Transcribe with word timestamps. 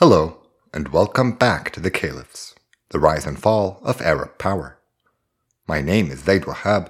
Hello, 0.00 0.36
and 0.72 0.90
welcome 0.90 1.32
back 1.32 1.72
to 1.72 1.80
the 1.80 1.90
Caliphs, 1.90 2.54
the 2.90 3.00
rise 3.00 3.26
and 3.26 3.36
fall 3.36 3.80
of 3.82 4.00
Arab 4.00 4.38
power. 4.38 4.78
My 5.66 5.80
name 5.80 6.12
is 6.12 6.20
Zaid 6.20 6.42
Wahab, 6.42 6.88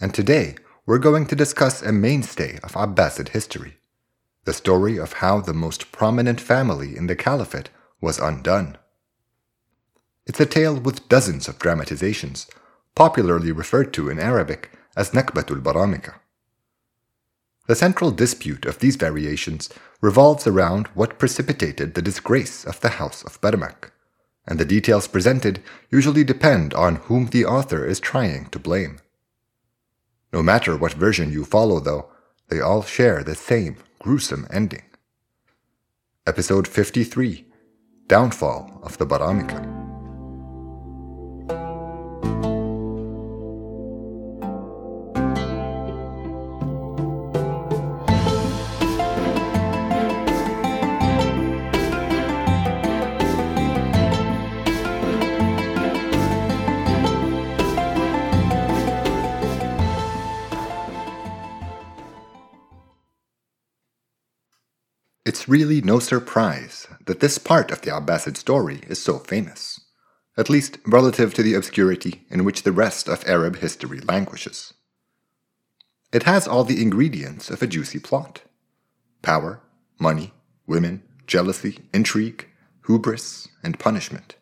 and 0.00 0.14
today 0.14 0.54
we're 0.86 1.00
going 1.00 1.26
to 1.26 1.34
discuss 1.34 1.82
a 1.82 1.90
mainstay 1.90 2.60
of 2.62 2.74
Abbasid 2.74 3.30
history 3.30 3.78
the 4.44 4.52
story 4.52 4.98
of 4.98 5.14
how 5.14 5.40
the 5.40 5.52
most 5.52 5.90
prominent 5.90 6.40
family 6.40 6.96
in 6.96 7.08
the 7.08 7.16
Caliphate 7.16 7.70
was 8.00 8.20
undone. 8.20 8.78
It's 10.24 10.38
a 10.38 10.46
tale 10.46 10.78
with 10.78 11.08
dozens 11.08 11.48
of 11.48 11.58
dramatizations, 11.58 12.46
popularly 12.94 13.50
referred 13.50 13.92
to 13.94 14.08
in 14.08 14.20
Arabic 14.20 14.70
as 14.96 15.10
Nakbatul 15.10 15.60
Baramika. 15.60 16.20
The 17.66 17.74
central 17.74 18.10
dispute 18.10 18.66
of 18.66 18.80
these 18.80 18.96
variations 18.96 19.70
revolves 20.02 20.46
around 20.46 20.88
what 20.88 21.18
precipitated 21.18 21.94
the 21.94 22.02
disgrace 22.02 22.64
of 22.64 22.80
the 22.80 23.00
House 23.00 23.22
of 23.24 23.40
Barmak, 23.40 23.90
and 24.46 24.58
the 24.58 24.66
details 24.66 25.08
presented 25.08 25.62
usually 25.90 26.24
depend 26.24 26.74
on 26.74 26.96
whom 26.96 27.26
the 27.26 27.46
author 27.46 27.86
is 27.86 28.00
trying 28.00 28.50
to 28.50 28.58
blame. 28.58 28.98
No 30.32 30.42
matter 30.42 30.76
what 30.76 30.92
version 30.92 31.32
you 31.32 31.44
follow, 31.44 31.80
though, 31.80 32.10
they 32.48 32.60
all 32.60 32.82
share 32.82 33.22
the 33.22 33.34
same 33.34 33.76
gruesome 33.98 34.46
ending. 34.50 34.82
Episode 36.26 36.68
53 36.68 37.46
Downfall 38.08 38.80
of 38.82 38.98
the 38.98 39.06
Baramika. 39.06 39.73
Really 65.46 65.82
no 65.82 65.98
surprise 65.98 66.86
that 67.04 67.20
this 67.20 67.36
part 67.36 67.70
of 67.70 67.82
the 67.82 67.90
Abbasid 67.90 68.38
story 68.38 68.80
is 68.86 69.02
so 69.02 69.18
famous, 69.18 69.78
at 70.38 70.48
least 70.48 70.78
relative 70.86 71.34
to 71.34 71.42
the 71.42 71.52
obscurity 71.52 72.24
in 72.30 72.44
which 72.44 72.62
the 72.62 72.72
rest 72.72 73.08
of 73.08 73.22
Arab 73.26 73.56
history 73.56 74.00
languishes. 74.00 74.72
It 76.12 76.22
has 76.22 76.48
all 76.48 76.64
the 76.64 76.80
ingredients 76.80 77.50
of 77.50 77.60
a 77.60 77.66
juicy 77.66 77.98
plot 77.98 78.42
power, 79.20 79.60
money, 79.98 80.32
women, 80.66 81.02
jealousy, 81.26 81.78
intrigue, 81.92 82.46
hubris, 82.86 83.48
and 83.62 83.78
punishment. 83.78 84.36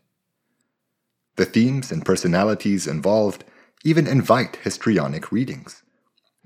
The 1.36 1.44
themes 1.46 1.90
and 1.90 2.04
personalities 2.04 2.86
involved 2.86 3.44
even 3.84 4.06
invite 4.06 4.56
histrionic 4.56 5.32
readings 5.32 5.82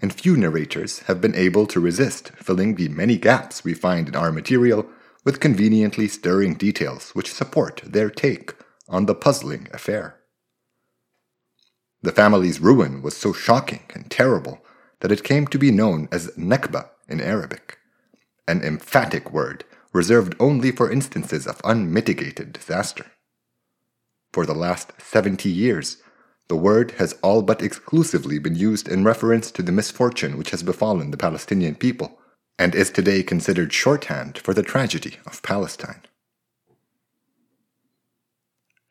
and 0.01 0.13
few 0.13 0.37
narrators 0.37 1.01
have 1.01 1.21
been 1.21 1.35
able 1.35 1.67
to 1.67 1.81
resist 1.81 2.31
filling 2.37 2.75
the 2.75 2.89
many 2.89 3.17
gaps 3.17 3.65
we 3.65 3.75
find 3.75 4.09
in 4.09 4.17
our 4.17 4.31
material 4.31 4.87
with 5.25 5.41
conveniently 5.41 6.07
stirring 6.07 6.55
details 6.55 7.11
which 7.11 7.33
support 7.33 7.83
their 7.85 8.11
take 8.11 8.55
on 8.89 9.07
the 9.07 9.15
puzzling 9.15 9.69
affair. 9.73 10.17
The 12.03 12.13
family's 12.13 12.61
ruin 12.61 13.03
was 13.03 13.17
so 13.17 13.33
shocking 13.33 13.83
and 13.95 14.11
terrible 14.11 14.65
that 15.01 15.11
it 15.11 15.25
came 15.25 15.47
to 15.49 15.59
be 15.59 15.71
known 15.71 16.09
as 16.13 16.31
Nakba 16.37 16.91
in 17.09 17.21
Arabic, 17.21 17.79
an 18.47 18.63
emphatic 18.63 19.33
word 19.33 19.65
reserved 19.93 20.37
only 20.39 20.71
for 20.71 20.93
instances 20.93 21.47
of 21.47 21.61
unmitigated 21.65 22.53
disaster. 22.53 23.07
For 24.33 24.45
the 24.45 24.55
last 24.55 24.93
70 25.01 25.49
years, 25.49 25.97
the 26.49 26.57
word 26.57 26.93
has 26.93 27.15
all 27.23 27.43
but 27.43 27.63
exclusively 27.63 28.39
been 28.39 28.55
used 28.55 28.89
in 28.89 29.05
reference 29.05 29.51
to 29.51 29.63
the 29.63 29.73
misfortune 29.73 30.39
which 30.39 30.51
has 30.51 30.63
befallen 30.63 31.11
the 31.11 31.17
Palestinian 31.17 31.75
people, 31.75 32.19
and 32.59 32.75
is 32.75 32.91
today 32.91 33.23
considered 33.23 33.73
shorthand 33.73 34.39
for 34.39 34.55
the 34.55 34.63
tragedy 34.63 35.17
of 35.27 35.43
Palestine. 35.43 36.03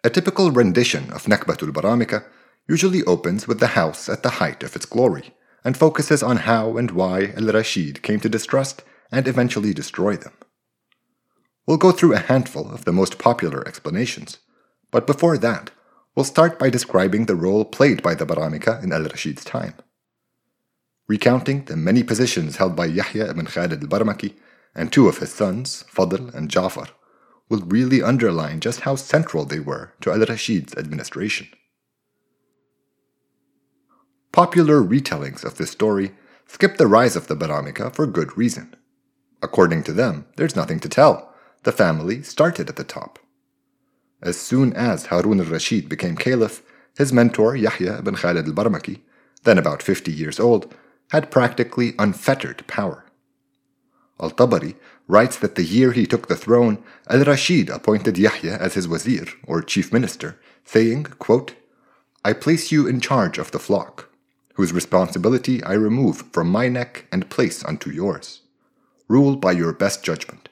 A 0.04 0.10
typical 0.10 0.52
rendition 0.52 1.12
of 1.12 1.24
Nakbatul 1.24 1.72
Baramika 1.72 2.26
usually 2.68 3.04
opens 3.04 3.48
with 3.48 3.60
the 3.60 3.74
house 3.80 4.08
at 4.08 4.22
the 4.22 4.38
height 4.42 4.62
of 4.62 4.76
its 4.76 4.86
glory 4.86 5.34
and 5.64 5.76
focuses 5.76 6.22
on 6.22 6.38
how 6.38 6.78
and 6.78 6.92
why 6.92 7.34
Al 7.38 7.52
Rashid 7.52 8.04
came 8.04 8.20
to 8.20 8.30
distrust 8.30 8.84
and 9.12 9.28
eventually 9.28 9.74
destroy 9.74 10.16
them. 10.16 10.34
We'll 11.66 11.78
go 11.78 11.92
through 11.92 12.14
a 12.14 12.20
handful 12.20 12.72
of 12.72 12.86
the 12.86 12.94
most 12.94 13.18
popular 13.18 13.68
explanations, 13.68 14.38
but 14.92 15.08
before 15.08 15.40
that, 15.40 15.72
We'll 16.16 16.24
start 16.24 16.58
by 16.58 16.70
describing 16.70 17.26
the 17.26 17.36
role 17.36 17.66
played 17.66 18.02
by 18.02 18.16
the 18.16 18.26
Baramika 18.26 18.82
in 18.82 18.94
al 18.94 19.04
Rashid's 19.04 19.44
time. 19.44 19.74
Recounting 21.10 21.66
the 21.66 21.76
many 21.76 22.04
positions 22.04 22.56
held 22.56 22.74
by 22.74 22.86
Yahya 22.86 23.30
ibn 23.30 23.46
Khalid 23.46 23.84
al 23.84 23.90
Barmaki 23.90 24.34
and 24.74 24.92
two 24.92 25.10
of 25.10 25.18
his 25.18 25.34
sons, 25.34 25.84
Fadl 25.94 26.34
and 26.34 26.50
Jafar, 26.50 26.88
will 27.50 27.60
really 27.60 28.02
underline 28.02 28.62
just 28.62 28.82
how 28.82 28.96
central 28.96 29.44
they 29.44 29.60
were 29.60 29.92
to 30.00 30.12
al 30.12 30.26
Rashid's 30.26 30.74
administration. 30.76 31.50
Popular 34.32 34.82
retellings 34.82 35.44
of 35.44 35.58
this 35.58 35.72
story 35.72 36.14
skip 36.48 36.78
the 36.78 36.88
rise 36.88 37.18
of 37.18 37.28
the 37.28 37.36
Baramika 37.36 37.94
for 37.94 38.08
good 38.08 38.38
reason. 38.38 38.74
According 39.42 39.84
to 39.84 39.92
them, 39.92 40.28
there's 40.38 40.56
nothing 40.56 40.80
to 40.80 40.90
tell. 40.90 41.34
The 41.64 41.74
family 41.74 42.24
started 42.24 42.70
at 42.70 42.78
the 42.78 42.86
top. 42.86 43.20
As 44.22 44.38
soon 44.40 44.74
as 44.74 45.08
Harun 45.08 45.40
al-Rashid 45.40 45.90
became 45.90 46.16
caliph, 46.16 46.62
his 46.98 47.12
mentor 47.12 47.56
Yahya 47.56 48.00
ibn 48.00 48.16
Khalid 48.16 48.48
al-Barmaki, 48.48 49.02
then 49.44 49.58
about 49.58 49.84
50 49.84 50.12
years 50.12 50.40
old, 50.40 50.74
had 51.12 51.32
practically 51.32 51.94
unfettered 52.00 52.66
power. 52.68 53.06
Al-Tabari 54.20 54.76
writes 55.08 55.38
that 55.38 55.56
the 55.56 55.64
year 55.64 55.92
he 55.92 56.08
took 56.08 56.28
the 56.28 56.36
throne, 56.36 56.82
al-Rashid 57.10 57.70
appointed 57.70 58.18
Yahya 58.18 58.58
as 58.58 58.74
his 58.74 58.88
wazir, 58.88 59.28
or 59.46 59.62
chief 59.62 59.94
minister, 59.94 60.40
saying, 60.64 61.04
quote, 61.20 61.54
I 62.24 62.34
place 62.34 62.72
you 62.72 62.88
in 62.88 63.02
charge 63.02 63.38
of 63.38 63.52
the 63.52 63.60
flock, 63.60 64.10
whose 64.56 64.74
responsibility 64.74 65.62
I 65.64 65.74
remove 65.74 66.24
from 66.32 66.50
my 66.50 66.70
neck 66.70 67.06
and 67.12 67.30
place 67.30 67.64
unto 67.64 67.92
yours. 67.92 68.42
Rule 69.08 69.36
by 69.36 69.52
your 69.52 69.74
best 69.74 70.04
judgment. 70.04 70.50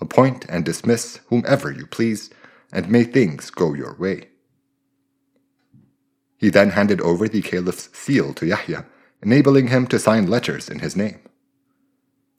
Appoint 0.00 0.44
and 0.48 0.64
dismiss 0.64 1.20
whomever 1.28 1.72
you 1.72 1.86
please, 1.86 2.30
and 2.72 2.90
may 2.90 3.04
things 3.04 3.50
go 3.50 3.74
your 3.74 3.94
way. 3.94 4.28
He 6.36 6.50
then 6.50 6.70
handed 6.70 7.00
over 7.00 7.28
the 7.28 7.42
caliph's 7.42 7.88
seal 7.92 8.34
to 8.34 8.46
Yahya, 8.46 8.84
enabling 9.22 9.68
him 9.68 9.86
to 9.88 9.98
sign 9.98 10.26
letters 10.26 10.68
in 10.68 10.80
his 10.80 10.96
name. 10.96 11.20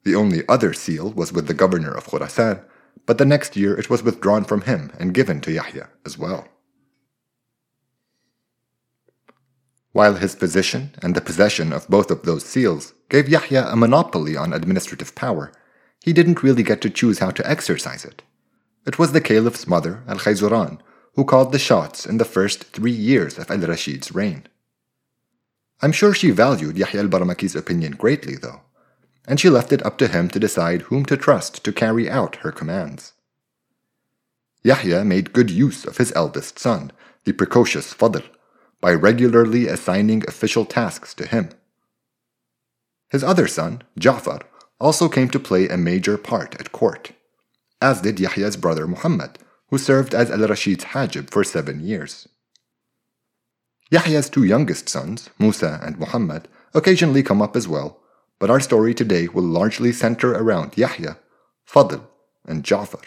The 0.04 0.16
only 0.16 0.44
other 0.48 0.74
seal 0.74 1.12
was 1.12 1.34
with 1.34 1.48
the 1.48 1.54
governor 1.54 1.92
of 1.92 2.06
Khurasan, 2.06 2.64
but 3.06 3.18
the 3.18 3.26
next 3.26 3.58
year 3.58 3.78
it 3.78 3.90
was 3.90 4.04
withdrawn 4.04 4.44
from 4.44 4.62
him 4.62 4.92
and 5.00 5.14
given 5.14 5.42
to 5.42 5.52
Yahya 5.52 5.90
as 6.06 6.18
well. 6.18 6.48
While 9.92 10.16
his 10.16 10.36
position 10.36 10.92
and 11.02 11.16
the 11.16 11.22
possession 11.22 11.74
of 11.74 11.88
both 11.88 12.12
of 12.12 12.22
those 12.22 12.46
seals 12.46 12.94
gave 13.10 13.28
Yahya 13.28 13.66
a 13.68 13.76
monopoly 13.76 14.38
on 14.38 14.54
administrative 14.54 15.16
power, 15.16 15.52
he 16.04 16.14
didn't 16.14 16.44
really 16.44 16.64
get 16.64 16.82
to 16.82 16.90
choose 16.90 17.20
how 17.20 17.32
to 17.32 17.50
exercise 17.50 18.06
it. 18.06 18.22
It 18.88 18.98
was 18.98 19.12
the 19.12 19.20
caliph's 19.20 19.68
mother, 19.68 20.02
Al 20.08 20.18
Khayzuran, 20.18 20.80
who 21.16 21.26
called 21.26 21.52
the 21.52 21.60
shots 21.60 22.06
in 22.06 22.20
the 22.20 22.32
first 22.38 22.64
three 22.64 22.98
years 23.10 23.38
of 23.38 23.52
Al 23.52 23.58
Rashid's 23.58 24.14
reign. 24.14 24.48
I'm 25.82 25.92
sure 25.92 26.14
she 26.14 26.32
valued 26.32 26.78
Yahya 26.78 27.02
al 27.02 27.10
Barmaki's 27.10 27.54
opinion 27.54 27.92
greatly, 27.92 28.38
though, 28.38 28.62
and 29.28 29.42
she 29.42 29.50
left 29.50 29.74
it 29.74 29.86
up 29.86 29.98
to 29.98 30.08
him 30.08 30.30
to 30.30 30.40
decide 30.40 30.84
whom 30.84 31.04
to 31.06 31.18
trust 31.18 31.66
to 31.66 31.74
carry 31.74 32.10
out 32.10 32.38
her 32.38 32.52
commands. 32.54 33.12
Yahya 34.64 35.04
made 35.04 35.34
good 35.34 35.50
use 35.50 35.84
of 35.84 35.98
his 35.98 36.14
eldest 36.16 36.58
son, 36.58 36.94
the 37.26 37.34
precocious 37.34 37.94
Fadl, 37.94 38.24
by 38.80 38.94
regularly 38.94 39.68
assigning 39.68 40.24
official 40.30 40.64
tasks 40.64 41.14
to 41.16 41.28
him. 41.28 41.50
His 43.10 43.24
other 43.24 43.48
son, 43.48 43.82
Ja'far, 44.00 44.44
also 44.80 45.10
came 45.10 45.30
to 45.32 45.40
play 45.40 45.68
a 45.68 45.76
major 45.76 46.18
part 46.18 46.56
at 46.56 46.72
court 46.72 47.12
as 47.82 48.02
did 48.02 48.20
Yahya's 48.20 48.58
brother 48.58 48.88
Muhammad, 48.88 49.40
who 49.70 49.78
served 49.78 50.14
as 50.14 50.32
al 50.32 50.48
Rashid's 50.48 50.86
Hajib 50.86 51.30
for 51.30 51.44
seven 51.44 51.80
years. 51.80 52.28
Yahya's 53.90 54.30
two 54.30 54.44
youngest 54.44 54.90
sons, 54.90 55.30
Musa 55.40 55.80
and 55.84 55.98
Muhammad, 55.98 56.48
occasionally 56.74 57.24
come 57.24 57.42
up 57.42 57.56
as 57.56 57.68
well, 57.68 58.00
but 58.40 58.50
our 58.50 58.60
story 58.60 58.94
today 58.94 59.28
will 59.28 59.44
largely 59.44 59.92
center 59.92 60.34
around 60.34 60.78
Yahya, 60.78 61.18
Fadl, 61.66 62.06
and 62.46 62.64
Ja'far. 62.64 63.04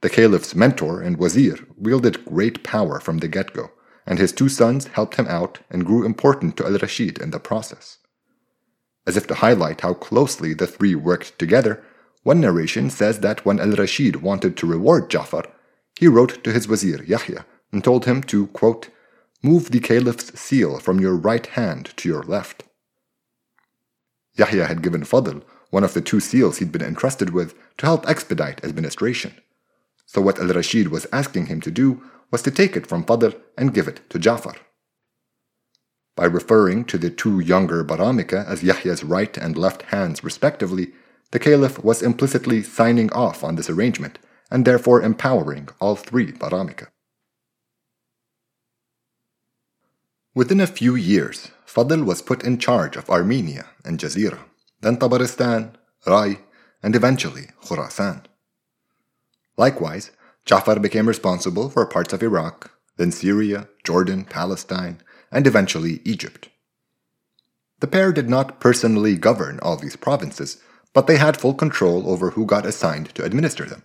The 0.00 0.10
caliph's 0.10 0.54
mentor 0.54 1.00
and 1.00 1.16
wazir 1.16 1.58
wielded 1.76 2.24
great 2.24 2.64
power 2.64 2.98
from 3.00 3.18
the 3.18 3.28
get 3.28 3.52
go, 3.52 3.70
and 4.04 4.18
his 4.18 4.32
two 4.32 4.48
sons 4.48 4.88
helped 4.88 5.14
him 5.14 5.28
out 5.28 5.60
and 5.70 5.86
grew 5.86 6.04
important 6.04 6.56
to 6.56 6.66
al 6.66 6.78
Rashid 6.78 7.18
in 7.18 7.30
the 7.30 7.38
process. 7.38 7.98
As 9.06 9.16
if 9.16 9.26
to 9.28 9.34
highlight 9.34 9.80
how 9.80 9.94
closely 9.94 10.54
the 10.54 10.66
three 10.66 10.94
worked 10.94 11.38
together, 11.38 11.82
One 12.22 12.40
narration 12.40 12.88
says 12.90 13.20
that 13.20 13.44
when 13.44 13.58
Al 13.58 13.72
Rashid 13.72 14.22
wanted 14.22 14.56
to 14.56 14.66
reward 14.66 15.10
Ja'far, 15.10 15.46
he 15.98 16.06
wrote 16.06 16.42
to 16.44 16.52
his 16.52 16.68
wazir 16.68 17.02
Yahya 17.04 17.44
and 17.72 17.82
told 17.82 18.04
him 18.04 18.22
to, 18.24 18.46
quote, 18.48 18.88
move 19.42 19.70
the 19.70 19.80
caliph's 19.80 20.38
seal 20.38 20.78
from 20.78 21.00
your 21.00 21.16
right 21.16 21.46
hand 21.46 21.92
to 21.96 22.08
your 22.08 22.22
left. 22.22 22.64
Yahya 24.34 24.66
had 24.66 24.82
given 24.82 25.02
Fadl 25.02 25.42
one 25.70 25.84
of 25.84 25.94
the 25.94 26.00
two 26.00 26.20
seals 26.20 26.58
he'd 26.58 26.70
been 26.70 26.82
entrusted 26.82 27.30
with 27.30 27.54
to 27.78 27.86
help 27.86 28.08
expedite 28.08 28.64
administration. 28.64 29.34
So 30.06 30.20
what 30.20 30.38
Al 30.38 30.48
Rashid 30.48 30.88
was 30.88 31.06
asking 31.12 31.46
him 31.46 31.60
to 31.62 31.70
do 31.70 32.02
was 32.30 32.42
to 32.42 32.50
take 32.50 32.76
it 32.76 32.86
from 32.86 33.04
Fadl 33.04 33.34
and 33.56 33.74
give 33.74 33.88
it 33.88 34.00
to 34.10 34.18
Ja'far. 34.18 34.56
By 36.14 36.26
referring 36.26 36.84
to 36.86 36.98
the 36.98 37.10
two 37.10 37.40
younger 37.40 37.82
Baramika 37.82 38.46
as 38.46 38.62
Yahya's 38.62 39.02
right 39.02 39.36
and 39.36 39.56
left 39.56 39.82
hands 39.82 40.22
respectively, 40.22 40.92
the 41.32 41.38
Caliph 41.38 41.82
was 41.82 42.02
implicitly 42.02 42.62
signing 42.62 43.12
off 43.12 43.42
on 43.42 43.56
this 43.56 43.68
arrangement 43.68 44.18
and 44.50 44.64
therefore 44.64 45.02
empowering 45.02 45.68
all 45.80 45.96
three 45.96 46.30
Baramika. 46.30 46.88
Within 50.34 50.60
a 50.60 50.66
few 50.66 50.94
years, 50.94 51.50
Fadl 51.66 52.04
was 52.04 52.22
put 52.22 52.44
in 52.44 52.58
charge 52.58 52.96
of 52.96 53.08
Armenia 53.10 53.66
and 53.84 53.98
Jazira, 53.98 54.40
then 54.82 54.98
Tabaristan, 54.98 55.74
Rai, 56.06 56.38
and 56.82 56.94
eventually 56.94 57.48
Khurasan. 57.64 58.24
Likewise, 59.56 60.10
Jafar 60.44 60.80
became 60.80 61.08
responsible 61.08 61.70
for 61.70 61.86
parts 61.86 62.12
of 62.12 62.22
Iraq, 62.22 62.70
then 62.96 63.10
Syria, 63.10 63.68
Jordan, 63.84 64.24
Palestine, 64.24 65.00
and 65.30 65.46
eventually 65.46 66.00
Egypt. 66.04 66.50
The 67.80 67.86
pair 67.86 68.12
did 68.12 68.28
not 68.28 68.60
personally 68.60 69.16
govern 69.16 69.58
all 69.60 69.76
these 69.76 69.96
provinces, 69.96 70.62
but 70.92 71.06
they 71.06 71.16
had 71.16 71.36
full 71.36 71.54
control 71.54 72.10
over 72.10 72.30
who 72.30 72.44
got 72.46 72.66
assigned 72.66 73.14
to 73.14 73.24
administer 73.24 73.64
them, 73.64 73.84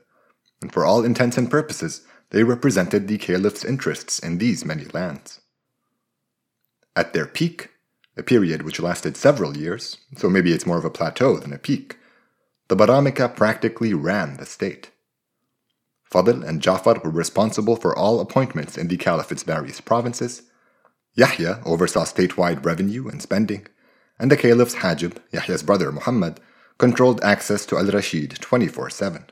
and 0.62 0.72
for 0.72 0.86
all 0.86 1.06
intents 1.06 1.38
and 1.38 1.50
purposes, 1.50 2.06
they 2.32 2.44
represented 2.44 3.08
the 3.08 3.18
caliph's 3.18 3.64
interests 3.64 4.20
in 4.20 4.38
these 4.38 4.66
many 4.66 4.86
lands. 4.86 5.40
At 6.96 7.14
their 7.14 7.26
peak, 7.26 7.70
a 8.18 8.24
period 8.24 8.64
which 8.64 8.80
lasted 8.80 9.16
several 9.16 9.56
years, 9.56 9.98
so 10.18 10.30
maybe 10.30 10.52
it's 10.52 10.66
more 10.66 10.78
of 10.78 10.86
a 10.86 10.90
plateau 10.90 11.38
than 11.38 11.54
a 11.54 11.58
peak, 11.58 11.98
the 12.68 12.76
Baramika 12.76 13.34
practically 13.34 13.94
ran 13.94 14.38
the 14.38 14.46
state. 14.46 14.92
Fadl 16.12 16.46
and 16.46 16.62
Jafar 16.62 17.00
were 17.04 17.10
responsible 17.10 17.76
for 17.76 17.98
all 17.98 18.20
appointments 18.20 18.78
in 18.78 18.88
the 18.88 18.98
caliphate's 18.98 19.44
various 19.44 19.80
provinces. 19.80 20.44
Yahya 21.14 21.62
oversaw 21.66 22.04
statewide 22.04 22.66
revenue 22.66 23.08
and 23.08 23.22
spending, 23.22 23.68
and 24.20 24.32
the 24.32 24.38
caliph's 24.38 24.76
Hajib, 24.76 25.18
Yahya's 25.32 25.64
brother 25.64 25.92
Muhammad, 25.92 26.40
controlled 26.78 27.22
access 27.24 27.66
to 27.66 27.78
Al 27.78 27.88
Rashid 27.88 28.38
24 28.40 28.90
7. 28.90 29.26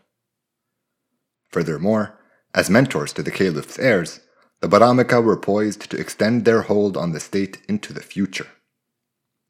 Furthermore, 1.49 2.19
as 2.53 2.69
mentors 2.69 3.13
to 3.13 3.23
the 3.23 3.31
caliph's 3.31 3.77
heirs, 3.77 4.21
the 4.61 4.67
Baramika 4.67 5.23
were 5.23 5.37
poised 5.37 5.89
to 5.91 5.97
extend 5.97 6.45
their 6.45 6.63
hold 6.63 6.97
on 6.97 7.11
the 7.11 7.19
state 7.19 7.61
into 7.67 7.93
the 7.93 8.01
future. 8.01 8.47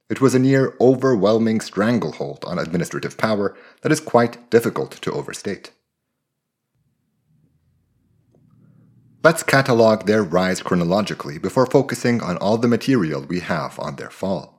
It 0.09 0.21
was 0.21 0.35
a 0.35 0.39
near 0.39 0.75
overwhelming 0.79 1.61
stranglehold 1.61 2.43
on 2.45 2.59
administrative 2.59 3.17
power 3.17 3.57
that 3.81 3.91
is 3.91 3.99
quite 3.99 4.49
difficult 4.51 4.91
to 5.01 5.11
overstate. 5.11 5.71
Let's 9.23 9.41
catalog 9.41 10.05
their 10.05 10.21
rise 10.21 10.61
chronologically 10.61 11.39
before 11.39 11.65
focusing 11.65 12.21
on 12.21 12.37
all 12.37 12.59
the 12.59 12.67
material 12.67 13.21
we 13.21 13.39
have 13.39 13.79
on 13.79 13.95
their 13.95 14.11
fall. 14.11 14.54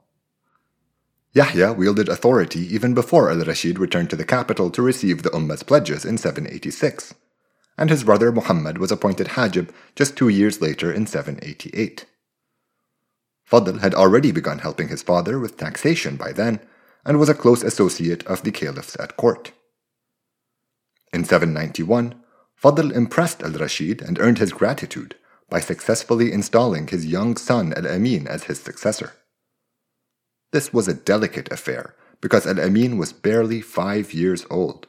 Yahya 1.36 1.74
wielded 1.74 2.08
authority 2.08 2.60
even 2.74 2.94
before 2.94 3.30
al 3.30 3.44
Rashid 3.44 3.78
returned 3.78 4.08
to 4.08 4.16
the 4.16 4.24
capital 4.24 4.70
to 4.70 4.80
receive 4.80 5.22
the 5.22 5.28
Ummah's 5.36 5.62
pledges 5.62 6.02
in 6.02 6.16
786, 6.16 7.12
and 7.76 7.90
his 7.90 8.04
brother 8.04 8.32
Muhammad 8.32 8.78
was 8.78 8.90
appointed 8.90 9.26
Hajib 9.26 9.68
just 9.94 10.16
two 10.16 10.30
years 10.30 10.62
later 10.62 10.90
in 10.90 11.06
788. 11.06 12.06
Fadl 13.44 13.80
had 13.80 13.94
already 13.94 14.32
begun 14.32 14.60
helping 14.60 14.88
his 14.88 15.02
father 15.02 15.38
with 15.38 15.58
taxation 15.58 16.16
by 16.16 16.32
then, 16.32 16.58
and 17.04 17.18
was 17.18 17.28
a 17.28 17.34
close 17.34 17.62
associate 17.62 18.26
of 18.26 18.42
the 18.42 18.50
caliphs 18.50 18.96
at 18.98 19.18
court. 19.18 19.52
In 21.12 21.22
791, 21.22 22.14
Fadl 22.62 22.90
impressed 22.90 23.42
al 23.42 23.52
Rashid 23.52 24.00
and 24.00 24.18
earned 24.18 24.38
his 24.38 24.54
gratitude 24.54 25.16
by 25.50 25.60
successfully 25.60 26.32
installing 26.32 26.86
his 26.86 27.04
young 27.04 27.36
son 27.36 27.74
Al 27.74 27.86
Amin 27.86 28.26
as 28.26 28.44
his 28.44 28.58
successor. 28.58 29.12
This 30.56 30.72
was 30.72 30.88
a 30.88 30.94
delicate 30.94 31.52
affair 31.52 31.94
because 32.22 32.46
Al 32.46 32.58
Amin 32.58 32.96
was 32.96 33.12
barely 33.12 33.60
five 33.60 34.14
years 34.14 34.46
old, 34.48 34.86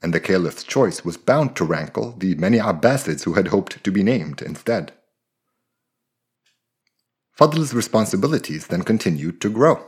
and 0.00 0.14
the 0.14 0.20
caliph's 0.20 0.62
choice 0.62 1.04
was 1.04 1.16
bound 1.16 1.56
to 1.56 1.64
rankle 1.64 2.14
the 2.16 2.36
many 2.36 2.58
Abbasids 2.58 3.24
who 3.24 3.32
had 3.32 3.48
hoped 3.48 3.82
to 3.82 3.90
be 3.90 4.04
named 4.04 4.40
instead. 4.40 4.92
Fadl's 7.32 7.74
responsibilities 7.74 8.68
then 8.68 8.84
continued 8.84 9.40
to 9.40 9.50
grow. 9.50 9.84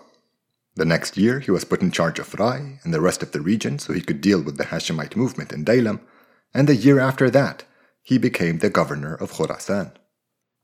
The 0.74 0.84
next 0.84 1.16
year, 1.16 1.38
he 1.38 1.52
was 1.52 1.64
put 1.64 1.82
in 1.82 1.92
charge 1.92 2.18
of 2.18 2.34
Rai 2.34 2.80
and 2.82 2.92
the 2.92 3.00
rest 3.00 3.22
of 3.22 3.30
the 3.30 3.40
region 3.40 3.78
so 3.78 3.92
he 3.92 4.00
could 4.00 4.20
deal 4.20 4.42
with 4.42 4.56
the 4.56 4.70
Hashemite 4.72 5.14
movement 5.14 5.52
in 5.52 5.64
Daylam, 5.64 6.00
and 6.52 6.68
the 6.68 6.74
year 6.74 6.98
after 6.98 7.30
that, 7.30 7.62
he 8.02 8.18
became 8.18 8.58
the 8.58 8.70
governor 8.70 9.14
of 9.14 9.34
Khurasan, 9.34 9.92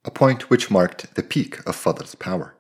a 0.05 0.11
point 0.11 0.51
which 0.51 0.69
marked 0.69 1.15
the 1.15 1.23
peak 1.23 1.61
of 1.65 1.77
Fadl's 1.77 2.17
power. 2.17 2.58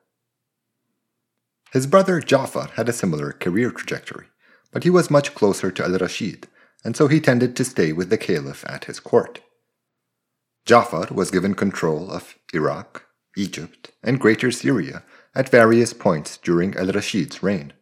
His 1.72 1.86
brother 1.86 2.20
Ja'far 2.20 2.70
had 2.72 2.88
a 2.88 2.92
similar 2.94 3.32
career 3.32 3.70
trajectory, 3.70 4.26
but 4.72 4.84
he 4.84 4.90
was 4.90 5.10
much 5.10 5.34
closer 5.34 5.70
to 5.70 5.84
al 5.84 5.98
Rashid, 5.98 6.48
and 6.84 6.96
so 6.96 7.08
he 7.08 7.20
tended 7.20 7.54
to 7.56 7.64
stay 7.64 7.92
with 7.92 8.08
the 8.08 8.16
caliph 8.16 8.64
at 8.66 8.86
his 8.86 9.00
court. 9.00 9.40
Ja'far 10.66 11.10
was 11.10 11.30
given 11.30 11.54
control 11.54 12.10
of 12.10 12.36
Iraq, 12.54 13.04
Egypt, 13.36 13.90
and 14.02 14.20
Greater 14.20 14.50
Syria 14.50 15.02
at 15.34 15.48
various 15.50 15.92
points 15.92 16.38
during 16.38 16.74
al 16.76 16.86
Rashid's 16.86 17.42
reign, 17.42 17.74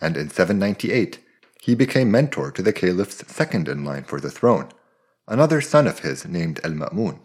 and 0.00 0.16
in 0.16 0.30
798 0.30 1.18
he 1.60 1.74
became 1.74 2.10
mentor 2.10 2.50
to 2.50 2.62
the 2.62 2.72
caliph's 2.72 3.26
second 3.30 3.68
in 3.68 3.84
line 3.84 4.04
for 4.04 4.20
the 4.20 4.30
throne, 4.30 4.68
another 5.26 5.60
son 5.60 5.86
of 5.86 5.98
his 5.98 6.26
named 6.26 6.60
Al 6.64 6.70
Ma'mun. 6.70 7.20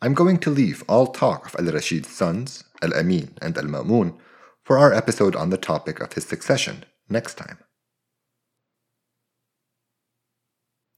I'm 0.00 0.14
going 0.14 0.38
to 0.38 0.50
leave 0.50 0.82
all 0.88 1.08
talk 1.08 1.46
of 1.46 1.56
Al 1.56 1.72
Rashid's 1.72 2.08
sons, 2.08 2.64
Al 2.80 2.94
Amin 2.94 3.36
and 3.42 3.58
Al 3.58 3.64
Ma'mun, 3.64 4.16
for 4.68 4.78
our 4.78 4.92
episode 4.92 5.34
on 5.34 5.48
the 5.48 5.56
topic 5.56 5.98
of 5.98 6.12
his 6.12 6.26
succession 6.26 6.84
next 7.08 7.38
time. 7.38 7.56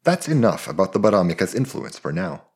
That's 0.03 0.27
enough 0.27 0.67
about 0.67 0.93
the 0.93 0.99
Baramika's 0.99 1.55
influence 1.55 1.97
for 1.97 2.13
now. 2.13 2.47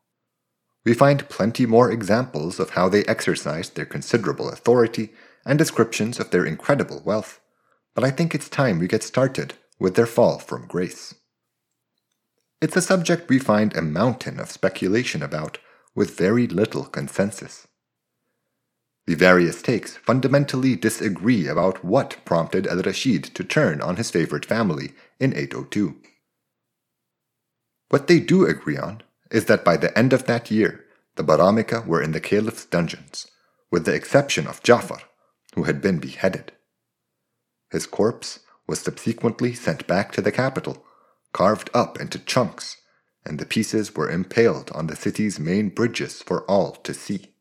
We 0.85 0.93
find 0.93 1.29
plenty 1.29 1.67
more 1.67 1.89
examples 1.89 2.59
of 2.59 2.71
how 2.71 2.89
they 2.89 3.05
exercised 3.05 3.77
their 3.77 3.87
considerable 3.87 4.49
authority 4.51 5.13
and 5.47 5.57
descriptions 5.57 6.19
of 6.19 6.33
their 6.33 6.45
incredible 6.45 7.01
wealth, 7.05 7.39
but 7.95 8.03
I 8.03 8.11
think 8.11 8.35
it's 8.35 8.49
time 8.49 8.81
we 8.81 8.89
get 8.89 9.05
started 9.05 9.55
with 9.79 9.95
their 9.95 10.07
fall 10.07 10.41
from 10.41 10.67
grace. 10.67 11.15
It's 12.61 12.75
a 12.77 12.83
subject 12.83 13.29
we 13.29 13.39
find 13.39 13.77
a 13.77 13.83
mountain 13.83 14.41
of 14.41 14.51
speculation 14.51 15.23
about 15.23 15.59
with 15.95 16.19
very 16.19 16.49
little 16.49 16.87
consensus. 16.87 17.69
The 19.07 19.15
various 19.15 19.61
takes 19.61 19.97
fundamentally 19.97 20.77
disagree 20.77 21.47
about 21.47 21.85
what 21.85 22.25
prompted 22.25 22.67
al 22.67 22.83
Rashid 22.83 23.25
to 23.35 23.45
turn 23.45 23.81
on 23.81 23.97
his 23.97 24.11
favorite 24.11 24.47
family 24.47 24.95
in 25.21 25.37
802. 25.37 25.97
What 27.91 28.07
they 28.07 28.19
do 28.19 28.47
agree 28.47 28.79
on 28.79 29.03
is 29.31 29.45
that 29.45 29.65
by 29.65 29.77
the 29.77 29.97
end 29.97 30.13
of 30.13 30.25
that 30.25 30.51
year, 30.51 30.85
the 31.17 31.25
Baramika 31.25 31.87
were 31.87 32.03
in 32.03 32.13
the 32.13 32.21
caliph's 32.21 32.65
dungeons, 32.65 33.27
with 33.71 33.85
the 33.85 33.95
exception 33.95 34.47
of 34.47 34.63
Ja'far, 34.63 35.03
who 35.55 35.65
had 35.65 35.83
been 35.83 35.99
beheaded. 35.99 36.53
His 37.71 37.87
corpse 37.87 38.41
was 38.67 38.81
subsequently 38.81 39.53
sent 39.55 39.87
back 39.87 40.13
to 40.13 40.23
the 40.23 40.33
capital 40.33 40.85
carved 41.35 41.69
up 41.75 42.01
into 42.01 42.19
chunks, 42.19 42.79
and 43.27 43.39
the 43.39 43.45
pieces 43.45 43.95
were 43.95 44.09
impaled 44.09 44.71
on 44.71 44.87
the 44.87 44.97
city's 44.97 45.39
main 45.39 45.69
bridges 45.69 46.23
for 46.23 46.45
all 46.45 46.73
to 46.73 46.95
see. 46.95 47.34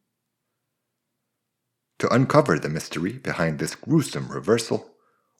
To 2.03 2.13
uncover 2.13 2.59
the 2.59 2.67
mystery 2.67 3.13
behind 3.13 3.59
this 3.59 3.75
gruesome 3.75 4.27
reversal, 4.27 4.91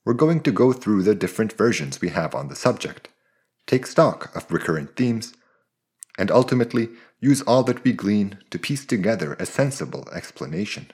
we're 0.06 0.14
going 0.14 0.40
to 0.44 0.52
go 0.54 0.72
through 0.72 1.04
the 1.04 1.14
different 1.14 1.52
versions 1.52 2.00
we 2.00 2.08
have 2.08 2.34
on 2.34 2.48
the 2.48 2.56
subject, 2.56 3.10
take 3.68 3.86
stock 3.86 4.34
of 4.34 4.50
recurrent 4.50 4.96
themes, 4.96 5.34
and 6.18 6.32
ultimately 6.32 6.88
use 7.20 7.42
all 7.42 7.64
that 7.64 7.84
we 7.84 7.92
glean 7.92 8.40
to 8.50 8.58
piece 8.58 8.86
together 8.86 9.34
a 9.34 9.46
sensible 9.46 10.08
explanation. 10.14 10.90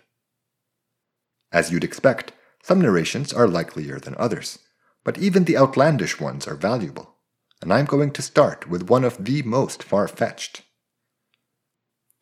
As 1.52 1.72
you'd 1.72 1.84
expect, 1.84 2.32
some 2.64 2.82
narrations 2.82 3.32
are 3.32 3.48
likelier 3.48 4.00
than 4.00 4.16
others, 4.18 4.58
but 5.04 5.20
even 5.20 5.44
the 5.44 5.56
outlandish 5.56 6.20
ones 6.20 6.48
are 6.48 6.56
valuable 6.56 7.14
and 7.62 7.72
I'm 7.72 7.86
going 7.86 8.10
to 8.14 8.24
start 8.24 8.68
with 8.68 8.90
one 8.90 9.04
of 9.04 9.24
the 9.24 9.44
most 9.44 9.84
far 9.84 10.08
fetched. 10.08 10.64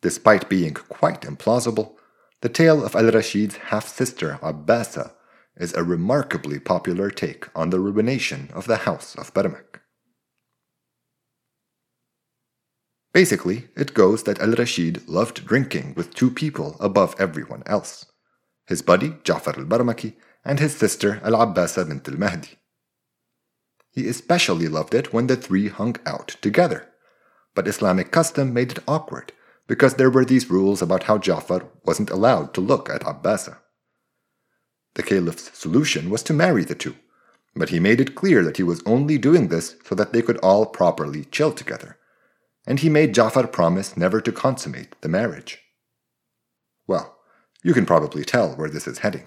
Despite 0.02 0.50
being 0.50 0.74
quite 0.74 1.22
implausible, 1.22 1.97
the 2.40 2.48
tale 2.48 2.84
of 2.84 2.94
Al 2.94 3.10
Rashid's 3.10 3.56
half 3.56 3.88
sister 3.88 4.38
Abbasa 4.42 5.12
is 5.56 5.74
a 5.74 5.82
remarkably 5.82 6.60
popular 6.60 7.10
take 7.10 7.48
on 7.56 7.70
the 7.70 7.80
ruination 7.80 8.50
of 8.54 8.66
the 8.66 8.78
house 8.78 9.16
of 9.16 9.34
Barmak. 9.34 9.80
Basically, 13.12 13.68
it 13.76 13.94
goes 13.94 14.22
that 14.22 14.38
Al 14.40 14.52
Rashid 14.52 15.08
loved 15.08 15.46
drinking 15.46 15.94
with 15.96 16.14
two 16.14 16.30
people 16.30 16.76
above 16.78 17.16
everyone 17.18 17.62
else 17.66 18.06
his 18.68 18.82
buddy 18.82 19.10
Ja'far 19.24 19.56
al 19.56 19.64
Barmaki 19.64 20.14
and 20.44 20.60
his 20.60 20.76
sister 20.76 21.20
Al 21.24 21.32
Abbasa 21.32 21.88
bint 21.88 22.06
al 22.06 22.18
Mahdi. 22.18 22.58
He 23.90 24.06
especially 24.06 24.68
loved 24.68 24.94
it 24.94 25.12
when 25.12 25.26
the 25.26 25.36
three 25.36 25.68
hung 25.68 25.96
out 26.04 26.36
together, 26.42 26.86
but 27.54 27.66
Islamic 27.66 28.12
custom 28.12 28.52
made 28.52 28.72
it 28.72 28.84
awkward 28.86 29.32
because 29.68 29.94
there 29.94 30.10
were 30.10 30.24
these 30.24 30.50
rules 30.50 30.82
about 30.82 31.04
how 31.04 31.18
Ja'far 31.18 31.68
wasn't 31.84 32.10
allowed 32.10 32.52
to 32.54 32.60
look 32.60 32.90
at 32.90 33.02
Abbasa. 33.02 33.58
The 34.94 35.04
caliph's 35.04 35.56
solution 35.56 36.10
was 36.10 36.24
to 36.24 36.32
marry 36.32 36.64
the 36.64 36.74
two, 36.74 36.96
but 37.54 37.68
he 37.68 37.78
made 37.78 38.00
it 38.00 38.16
clear 38.16 38.42
that 38.42 38.56
he 38.56 38.64
was 38.64 38.82
only 38.84 39.18
doing 39.18 39.46
this 39.46 39.76
so 39.84 39.94
that 39.94 40.12
they 40.12 40.22
could 40.22 40.38
all 40.38 40.66
properly 40.66 41.26
chill 41.26 41.52
together 41.52 41.98
and 42.68 42.80
he 42.80 42.90
made 42.90 43.14
Jafar 43.14 43.46
promise 43.46 43.96
never 43.96 44.20
to 44.20 44.30
consummate 44.30 44.94
the 45.00 45.08
marriage. 45.08 45.58
Well, 46.86 47.16
you 47.64 47.72
can 47.72 47.86
probably 47.86 48.26
tell 48.26 48.50
where 48.50 48.68
this 48.68 48.86
is 48.86 48.98
heading. 48.98 49.24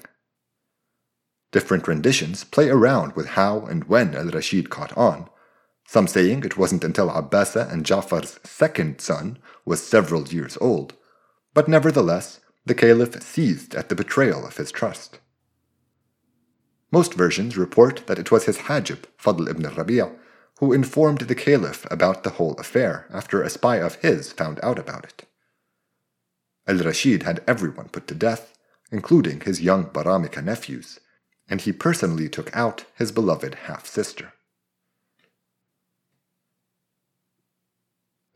Different 1.52 1.88
renditions 1.88 2.44
play 2.44 2.70
around 2.70 3.14
with 3.14 3.30
how 3.30 3.62
and 3.66 3.86
when 3.86 4.14
al 4.14 4.30
Rashid 4.30 4.70
caught 4.70 4.96
on, 4.96 5.28
some 5.88 6.08
saying 6.08 6.44
it 6.44 6.58
wasn't 6.58 6.84
until 6.84 7.10
Abbasa 7.10 7.72
and 7.72 7.86
Jafar's 7.86 8.40
second 8.44 9.02
son 9.02 9.38
was 9.66 9.86
several 9.86 10.28
years 10.28 10.58
old, 10.62 10.94
but 11.54 11.68
nevertheless, 11.68 12.40
the 12.66 12.76
caliph 12.76 13.22
seized 13.22 13.76
at 13.76 13.90
the 13.90 13.96
betrayal 13.96 14.46
of 14.46 14.58
his 14.58 14.72
trust. 14.72 15.20
Most 16.92 17.14
versions 17.14 17.58
report 17.58 18.06
that 18.08 18.20
it 18.20 18.32
was 18.32 18.46
his 18.46 18.60
Hajib, 18.60 19.04
Fadl 19.18 19.50
ibn 19.50 19.64
Rabi', 19.64 20.12
who 20.60 20.74
informed 20.74 21.22
the 21.22 21.36
caliph 21.36 21.88
about 21.90 22.24
the 22.24 22.32
whole 22.32 22.54
affair 22.54 23.08
after 23.12 23.42
a 23.42 23.50
spy 23.50 23.78
of 23.78 23.96
his 23.96 24.32
found 24.32 24.60
out 24.62 24.78
about 24.78 25.06
it. 25.06 25.26
Al 26.68 26.78
Rashid 26.78 27.24
had 27.24 27.44
everyone 27.48 27.90
put 27.90 28.08
to 28.08 28.16
death, 28.16 28.54
including 28.92 29.42
his 29.42 29.62
young 29.62 29.86
Baramika 29.86 30.44
nephews, 30.44 31.00
and 31.50 31.62
he 31.62 31.72
personally 31.72 32.30
took 32.30 32.56
out 32.56 32.86
his 32.96 33.12
beloved 33.12 33.56
half 33.66 33.88
sister. 33.88 34.34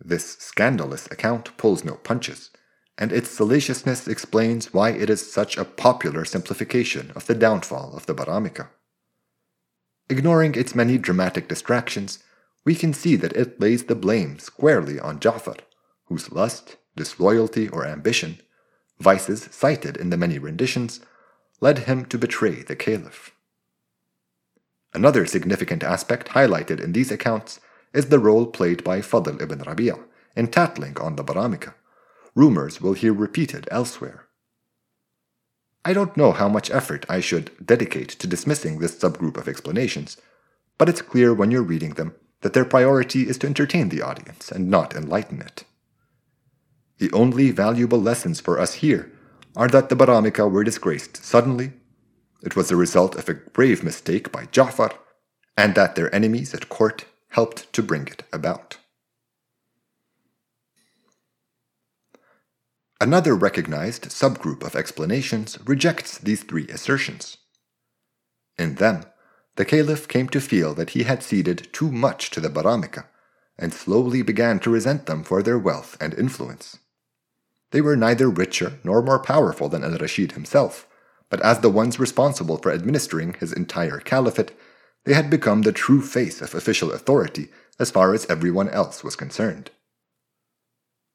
This 0.08 0.38
scandalous 0.38 1.08
account 1.08 1.58
pulls 1.58 1.84
no 1.84 1.96
punches, 1.96 2.52
and 2.96 3.12
its 3.12 3.32
salaciousness 3.32 4.08
explains 4.08 4.72
why 4.72 4.92
it 4.92 5.10
is 5.10 5.34
such 5.34 5.58
a 5.58 5.66
popular 5.66 6.26
simplification 6.26 7.12
of 7.16 7.26
the 7.26 7.34
downfall 7.34 7.98
of 7.98 8.06
the 8.06 8.14
Baramika. 8.14 8.68
Ignoring 10.08 10.54
its 10.54 10.76
many 10.76 11.00
dramatic 11.00 11.48
distractions, 11.48 12.20
we 12.64 12.76
can 12.76 12.94
see 12.94 13.16
that 13.16 13.36
it 13.36 13.60
lays 13.60 13.86
the 13.86 13.96
blame 13.96 14.38
squarely 14.38 15.00
on 15.00 15.20
Ja'far, 15.20 15.58
whose 16.06 16.32
lust, 16.32 16.78
disloyalty, 16.96 17.68
or 17.68 17.84
ambition, 17.84 18.40
vices 19.00 19.50
cited 19.50 19.98
in 19.98 20.12
the 20.12 20.18
many 20.18 20.38
renditions, 20.38 21.00
led 21.62 21.80
him 21.80 22.06
to 22.06 22.20
betray 22.20 22.62
the 22.62 22.76
caliph. 22.76 23.32
Another 24.94 25.26
significant 25.26 25.84
aspect 25.84 26.30
highlighted 26.30 26.80
in 26.80 26.92
these 26.92 27.12
accounts 27.12 27.60
is 27.96 28.08
the 28.08 28.20
role 28.20 28.46
played 28.46 28.84
by 28.84 29.00
Fadl 29.00 29.42
ibn 29.42 29.60
Rabi'a 29.60 30.00
in 30.36 30.48
tattling 30.48 30.98
on 31.00 31.16
the 31.16 31.24
Baramika. 31.24 31.74
Rumors 32.36 32.82
we'll 32.82 32.94
hear 32.94 33.14
repeated 33.14 33.68
elsewhere. 33.72 34.26
I 35.84 35.94
don't 35.94 36.18
know 36.18 36.32
how 36.32 36.50
much 36.50 36.72
effort 36.72 37.06
I 37.08 37.20
should 37.20 37.52
dedicate 37.66 38.10
to 38.10 38.28
dismissing 38.28 38.80
this 38.80 38.96
subgroup 38.96 39.38
of 39.38 39.48
explanations, 39.48 40.18
but 40.78 40.90
it's 40.90 41.02
clear 41.02 41.34
when 41.34 41.52
you're 41.52 41.62
reading 41.62 41.92
them 41.92 42.16
that 42.42 42.54
their 42.54 42.66
priority 42.66 43.30
is 43.30 43.38
to 43.40 43.48
entertain 43.48 43.90
the 43.90 44.02
audience 44.02 44.52
and 44.52 44.70
not 44.70 44.96
enlighten 44.96 45.42
it. 45.42 45.64
The 46.98 47.12
only 47.12 47.52
valuable 47.52 48.02
lessons 48.02 48.40
for 48.40 48.60
us 48.60 48.76
here 48.76 49.12
are 49.56 49.68
that 49.70 49.90
the 49.90 49.96
Baramika 49.96 50.50
were 50.50 50.64
disgraced 50.64 51.24
suddenly, 51.24 51.74
it 52.46 52.56
was 52.56 52.70
the 52.70 52.76
result 52.76 53.16
of 53.16 53.28
a 53.28 53.34
grave 53.34 53.84
mistake 53.84 54.32
by 54.32 54.46
Ja'far, 54.46 54.94
and 55.58 55.74
that 55.76 55.96
their 55.96 56.14
enemies 56.14 56.54
at 56.54 56.70
court 56.70 57.06
helped 57.36 57.72
to 57.74 57.84
bring 57.84 58.08
it 58.08 58.24
about. 58.32 58.78
Another 63.02 63.36
recognized 63.36 64.04
subgroup 64.06 64.64
of 64.64 64.74
explanations 64.74 65.60
rejects 65.66 66.18
these 66.18 66.44
three 66.44 66.66
assertions. 66.70 67.36
In 68.58 68.76
them, 68.76 69.04
the 69.58 69.66
caliph 69.66 70.08
came 70.08 70.30
to 70.30 70.40
feel 70.40 70.74
that 70.76 70.92
he 70.92 71.04
had 71.04 71.22
ceded 71.22 71.68
too 71.74 71.92
much 71.92 72.32
to 72.32 72.40
the 72.40 72.48
Baramika, 72.50 73.04
and 73.60 73.74
slowly 73.74 74.22
began 74.22 74.58
to 74.60 74.70
resent 74.70 75.06
them 75.06 75.22
for 75.26 75.44
their 75.44 75.60
wealth 75.60 75.98
and 76.00 76.14
influence. 76.14 76.80
They 77.72 77.82
were 77.82 77.98
neither 77.98 78.30
richer 78.30 78.80
nor 78.86 79.02
more 79.02 79.20
powerful 79.20 79.68
than 79.68 79.84
al 79.84 79.98
Rashid 79.98 80.32
himself, 80.32 80.88
but 81.30 81.42
as 81.42 81.60
the 81.60 81.76
ones 81.82 82.00
responsible 82.00 82.58
for 82.60 82.72
administering 82.72 83.34
his 83.34 83.52
entire 83.52 84.00
caliphate, 84.00 84.54
they 85.06 85.14
had 85.14 85.30
become 85.30 85.62
the 85.62 85.72
true 85.72 86.02
face 86.02 86.42
of 86.42 86.54
official 86.54 86.92
authority 86.92 87.50
as 87.80 87.92
far 87.92 88.14
as 88.14 88.26
everyone 88.26 88.70
else 88.70 89.04
was 89.04 89.16
concerned. 89.16 89.70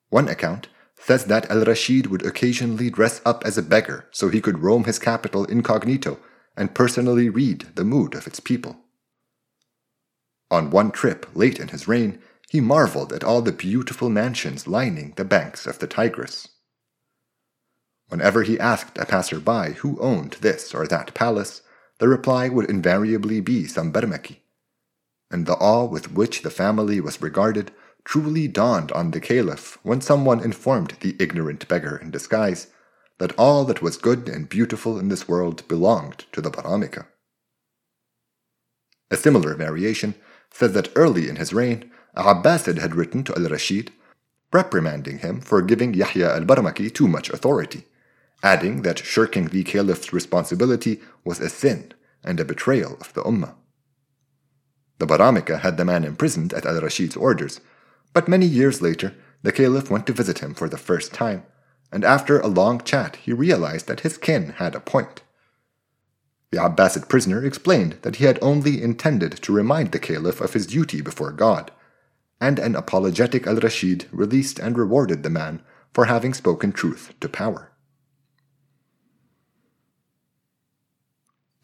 One 0.08 0.28
account 0.28 0.68
says 0.98 1.24
that 1.26 1.50
Al 1.50 1.64
Rashid 1.64 2.06
would 2.06 2.24
occasionally 2.24 2.90
dress 2.90 3.20
up 3.24 3.44
as 3.44 3.56
a 3.56 3.62
beggar 3.62 4.06
so 4.10 4.28
he 4.28 4.40
could 4.40 4.58
roam 4.58 4.84
his 4.84 4.98
capital 4.98 5.44
incognito 5.44 6.18
and 6.56 6.74
personally 6.74 7.28
read 7.28 7.66
the 7.74 7.84
mood 7.84 8.14
of 8.14 8.26
its 8.26 8.40
people. 8.40 8.76
On 10.50 10.70
one 10.70 10.90
trip 10.90 11.26
late 11.34 11.58
in 11.58 11.68
his 11.68 11.88
reign, 11.88 12.18
he 12.48 12.60
marveled 12.60 13.12
at 13.12 13.24
all 13.24 13.40
the 13.40 13.52
beautiful 13.52 14.10
mansions 14.10 14.66
lining 14.66 15.14
the 15.16 15.24
banks 15.24 15.66
of 15.66 15.78
the 15.78 15.86
Tigris. 15.86 16.48
Whenever 18.08 18.42
he 18.42 18.58
asked 18.58 18.98
a 18.98 19.06
passer-by 19.06 19.70
who 19.70 20.00
owned 20.00 20.32
this 20.40 20.74
or 20.74 20.86
that 20.88 21.14
palace, 21.14 21.62
the 22.00 22.08
reply 22.08 22.48
would 22.48 22.68
invariably 22.68 23.40
be 23.40 23.66
some 23.66 23.92
Barmaki, 23.92 24.38
and 25.30 25.46
the 25.46 25.56
awe 25.56 25.84
with 25.84 26.12
which 26.12 26.42
the 26.42 26.50
family 26.50 26.98
was 27.00 27.22
regarded 27.22 27.70
truly 28.04 28.48
dawned 28.48 28.90
on 28.92 29.10
the 29.10 29.20
caliph 29.20 29.78
when 29.82 30.00
someone 30.00 30.42
informed 30.42 30.96
the 31.00 31.14
ignorant 31.20 31.68
beggar 31.68 31.96
in 31.98 32.10
disguise 32.10 32.68
that 33.18 33.38
all 33.38 33.66
that 33.66 33.82
was 33.82 33.98
good 33.98 34.30
and 34.30 34.48
beautiful 34.48 34.98
in 34.98 35.08
this 35.08 35.28
world 35.28 35.68
belonged 35.68 36.24
to 36.32 36.40
the 36.40 36.50
Baramika. 36.50 37.06
A 39.10 39.16
similar 39.16 39.54
variation 39.54 40.14
says 40.50 40.72
that 40.72 40.90
early 40.96 41.28
in 41.28 41.36
his 41.36 41.52
reign, 41.52 41.90
Abbasid 42.16 42.78
had 42.78 42.94
written 42.94 43.22
to 43.24 43.36
Al 43.36 43.48
Rashid, 43.50 43.92
reprimanding 44.52 45.18
him 45.18 45.42
for 45.42 45.60
giving 45.60 45.92
Yahya 45.92 46.34
al 46.34 46.44
Barmaki 46.46 46.92
too 46.92 47.06
much 47.06 47.28
authority, 47.28 47.84
adding 48.42 48.82
that 48.82 48.98
shirking 48.98 49.48
the 49.48 49.64
caliph's 49.64 50.12
responsibility 50.12 51.00
was 51.24 51.40
a 51.40 51.48
sin 51.48 51.92
and 52.24 52.40
a 52.40 52.44
betrayal 52.44 52.96
of 53.00 53.12
the 53.14 53.22
Ummah. 53.22 53.54
The 54.98 55.06
Baramika 55.06 55.60
had 55.60 55.76
the 55.76 55.84
man 55.84 56.04
imprisoned 56.04 56.52
at 56.52 56.66
Al 56.66 56.80
Rashid's 56.80 57.16
orders, 57.16 57.60
but 58.12 58.28
many 58.28 58.46
years 58.46 58.82
later, 58.82 59.14
the 59.42 59.52
caliph 59.52 59.90
went 59.90 60.06
to 60.06 60.12
visit 60.12 60.40
him 60.40 60.54
for 60.54 60.68
the 60.68 60.76
first 60.76 61.14
time, 61.14 61.44
and 61.90 62.04
after 62.04 62.38
a 62.38 62.46
long 62.46 62.80
chat, 62.80 63.16
he 63.16 63.32
realized 63.32 63.86
that 63.86 64.00
his 64.00 64.18
kin 64.18 64.50
had 64.58 64.74
a 64.74 64.80
point. 64.80 65.22
The 66.50 66.58
Abbasid 66.58 67.08
prisoner 67.08 67.44
explained 67.44 67.98
that 68.02 68.16
he 68.16 68.24
had 68.24 68.38
only 68.42 68.82
intended 68.82 69.32
to 69.42 69.52
remind 69.52 69.92
the 69.92 69.98
caliph 69.98 70.40
of 70.40 70.52
his 70.52 70.66
duty 70.66 71.00
before 71.00 71.32
God, 71.32 71.70
and 72.40 72.58
an 72.58 72.74
apologetic 72.74 73.46
al 73.46 73.56
Rashid 73.56 74.06
released 74.10 74.58
and 74.58 74.76
rewarded 74.76 75.22
the 75.22 75.30
man 75.30 75.62
for 75.94 76.06
having 76.06 76.34
spoken 76.34 76.72
truth 76.72 77.14
to 77.20 77.28
power. 77.28 77.69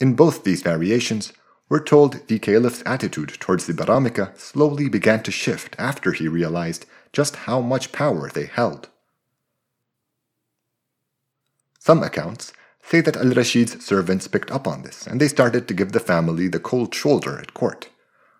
In 0.01 0.15
both 0.15 0.45
these 0.45 0.63
variations, 0.63 1.33
we're 1.69 1.83
told 1.83 2.29
the 2.29 2.39
caliph's 2.39 2.83
attitude 2.85 3.37
towards 3.41 3.67
the 3.67 3.73
Baramika 3.73 4.39
slowly 4.39 4.89
began 4.89 5.23
to 5.23 5.31
shift 5.31 5.75
after 5.79 6.13
he 6.13 6.29
realized 6.29 6.87
just 7.13 7.37
how 7.37 7.61
much 7.61 7.93
power 7.93 8.29
they 8.29 8.47
held. 8.47 8.89
Some 11.79 12.03
accounts 12.03 12.53
say 12.83 13.01
that 13.01 13.17
Al 13.17 13.33
Rashid's 13.33 13.85
servants 13.85 14.29
picked 14.29 14.51
up 14.51 14.67
on 14.67 14.83
this 14.83 15.07
and 15.07 15.21
they 15.21 15.29
started 15.29 15.67
to 15.67 15.75
give 15.75 15.93
the 15.93 16.01
family 16.01 16.47
the 16.47 16.61
cold 16.61 16.95
shoulder 16.95 17.39
at 17.39 17.55
court, 17.55 17.89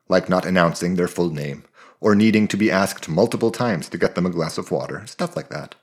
like 0.09 0.29
not 0.29 0.45
announcing 0.45 0.95
their 0.95 1.09
full 1.09 1.31
name 1.31 1.65
or 2.01 2.15
needing 2.15 2.47
to 2.49 2.57
be 2.57 2.71
asked 2.71 3.09
multiple 3.09 3.51
times 3.51 3.89
to 3.89 3.99
get 3.99 4.15
them 4.15 4.27
a 4.27 4.31
glass 4.31 4.59
of 4.59 4.71
water, 4.71 5.05
stuff 5.07 5.35
like 5.35 5.49
that. 5.49 5.75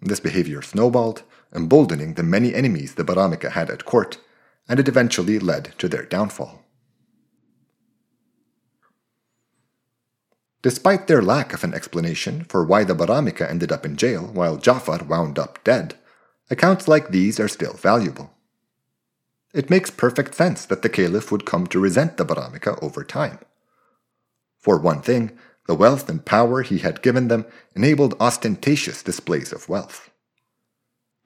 This 0.00 0.20
behavior 0.20 0.60
snowballed, 0.60 1.22
emboldening 1.54 2.14
the 2.14 2.22
many 2.22 2.54
enemies 2.54 2.94
the 2.94 3.04
Baramika 3.04 3.52
had 3.52 3.70
at 3.70 3.86
court 3.86 4.18
and 4.68 4.80
it 4.80 4.88
eventually 4.88 5.38
led 5.38 5.74
to 5.78 5.88
their 5.88 6.04
downfall. 6.04 6.62
Despite 10.62 11.06
their 11.06 11.22
lack 11.22 11.52
of 11.52 11.62
an 11.62 11.74
explanation 11.74 12.44
for 12.44 12.64
why 12.64 12.82
the 12.82 12.94
Baramika 12.94 13.48
ended 13.48 13.70
up 13.70 13.86
in 13.86 13.96
jail 13.96 14.26
while 14.26 14.58
Ja'far 14.58 15.06
wound 15.06 15.38
up 15.38 15.62
dead, 15.62 15.94
accounts 16.50 16.88
like 16.88 17.10
these 17.10 17.38
are 17.38 17.48
still 17.48 17.74
valuable. 17.74 18.32
It 19.54 19.70
makes 19.70 19.90
perfect 19.90 20.34
sense 20.34 20.66
that 20.66 20.82
the 20.82 20.88
caliph 20.88 21.30
would 21.30 21.46
come 21.46 21.66
to 21.68 21.78
resent 21.78 22.16
the 22.16 22.26
Baramika 22.26 22.82
over 22.82 23.04
time. 23.04 23.38
For 24.58 24.78
one 24.78 25.02
thing, 25.02 25.38
The 25.66 25.74
wealth 25.74 26.08
and 26.08 26.24
power 26.24 26.62
he 26.62 26.78
had 26.78 27.02
given 27.02 27.28
them 27.28 27.44
enabled 27.74 28.14
ostentatious 28.20 29.02
displays 29.02 29.52
of 29.52 29.68
wealth. 29.68 30.05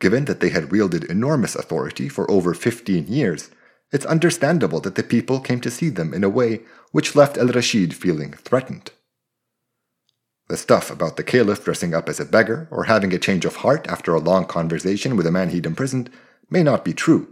Given 0.00 0.24
that 0.24 0.40
they 0.40 0.48
had 0.48 0.72
wielded 0.72 1.04
enormous 1.04 1.54
authority 1.54 2.08
for 2.08 2.28
over 2.30 2.54
15 2.54 3.06
years, 3.06 3.50
it's 3.92 4.06
understandable 4.06 4.80
that 4.80 4.94
the 4.94 5.02
people 5.02 5.40
came 5.40 5.60
to 5.60 5.70
see 5.70 5.90
them 5.90 6.14
in 6.14 6.24
a 6.24 6.28
way 6.28 6.62
which 6.90 7.14
left 7.14 7.36
al 7.36 7.48
Rashid 7.48 7.94
feeling 7.94 8.32
threatened. 8.32 8.92
The 10.48 10.56
stuff 10.56 10.90
about 10.90 11.16
the 11.16 11.22
caliph 11.22 11.64
dressing 11.64 11.94
up 11.94 12.08
as 12.08 12.18
a 12.18 12.24
beggar 12.24 12.66
or 12.70 12.84
having 12.84 13.12
a 13.12 13.18
change 13.18 13.44
of 13.44 13.56
heart 13.56 13.86
after 13.88 14.14
a 14.14 14.20
long 14.20 14.46
conversation 14.46 15.16
with 15.16 15.26
a 15.26 15.30
man 15.30 15.50
he'd 15.50 15.66
imprisoned 15.66 16.10
may 16.48 16.62
not 16.62 16.84
be 16.84 16.92
true, 16.92 17.28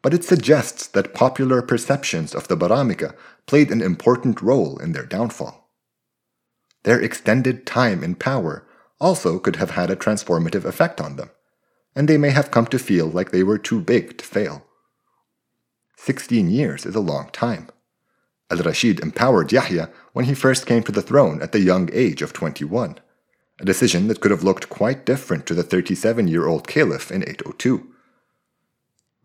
but 0.00 0.14
it 0.14 0.24
suggests 0.24 0.86
that 0.88 1.14
popular 1.14 1.60
perceptions 1.60 2.34
of 2.34 2.48
the 2.48 2.56
Baramika 2.56 3.14
played 3.46 3.70
an 3.70 3.82
important 3.82 4.40
role 4.40 4.78
in 4.78 4.92
their 4.92 5.04
downfall. 5.04 5.68
Their 6.84 7.00
extended 7.00 7.66
time 7.66 8.02
in 8.02 8.14
power 8.14 8.66
also 9.00 9.38
could 9.38 9.56
have 9.56 9.72
had 9.72 9.90
a 9.90 9.96
transformative 9.96 10.64
effect 10.64 11.00
on 11.00 11.16
them, 11.16 11.30
and 11.94 12.08
they 12.08 12.18
may 12.18 12.30
have 12.30 12.50
come 12.50 12.66
to 12.66 12.78
feel 12.78 13.06
like 13.06 13.30
they 13.30 13.42
were 13.42 13.58
too 13.58 13.80
big 13.80 14.18
to 14.18 14.24
fail. 14.24 14.64
Sixteen 15.96 16.50
years 16.50 16.84
is 16.86 16.94
a 16.94 17.00
long 17.00 17.30
time. 17.32 17.68
Al 18.50 18.58
Rashid 18.58 19.00
empowered 19.00 19.52
Yahya 19.52 19.90
when 20.12 20.26
he 20.26 20.34
first 20.34 20.66
came 20.66 20.82
to 20.82 20.92
the 20.92 21.02
throne 21.02 21.40
at 21.40 21.52
the 21.52 21.60
young 21.60 21.88
age 21.92 22.20
of 22.20 22.32
21, 22.32 22.98
a 23.60 23.64
decision 23.64 24.08
that 24.08 24.20
could 24.20 24.30
have 24.30 24.44
looked 24.44 24.68
quite 24.68 25.06
different 25.06 25.46
to 25.46 25.54
the 25.54 25.62
37 25.62 26.28
year 26.28 26.46
old 26.46 26.66
caliph 26.66 27.10
in 27.10 27.22
802. 27.22 27.86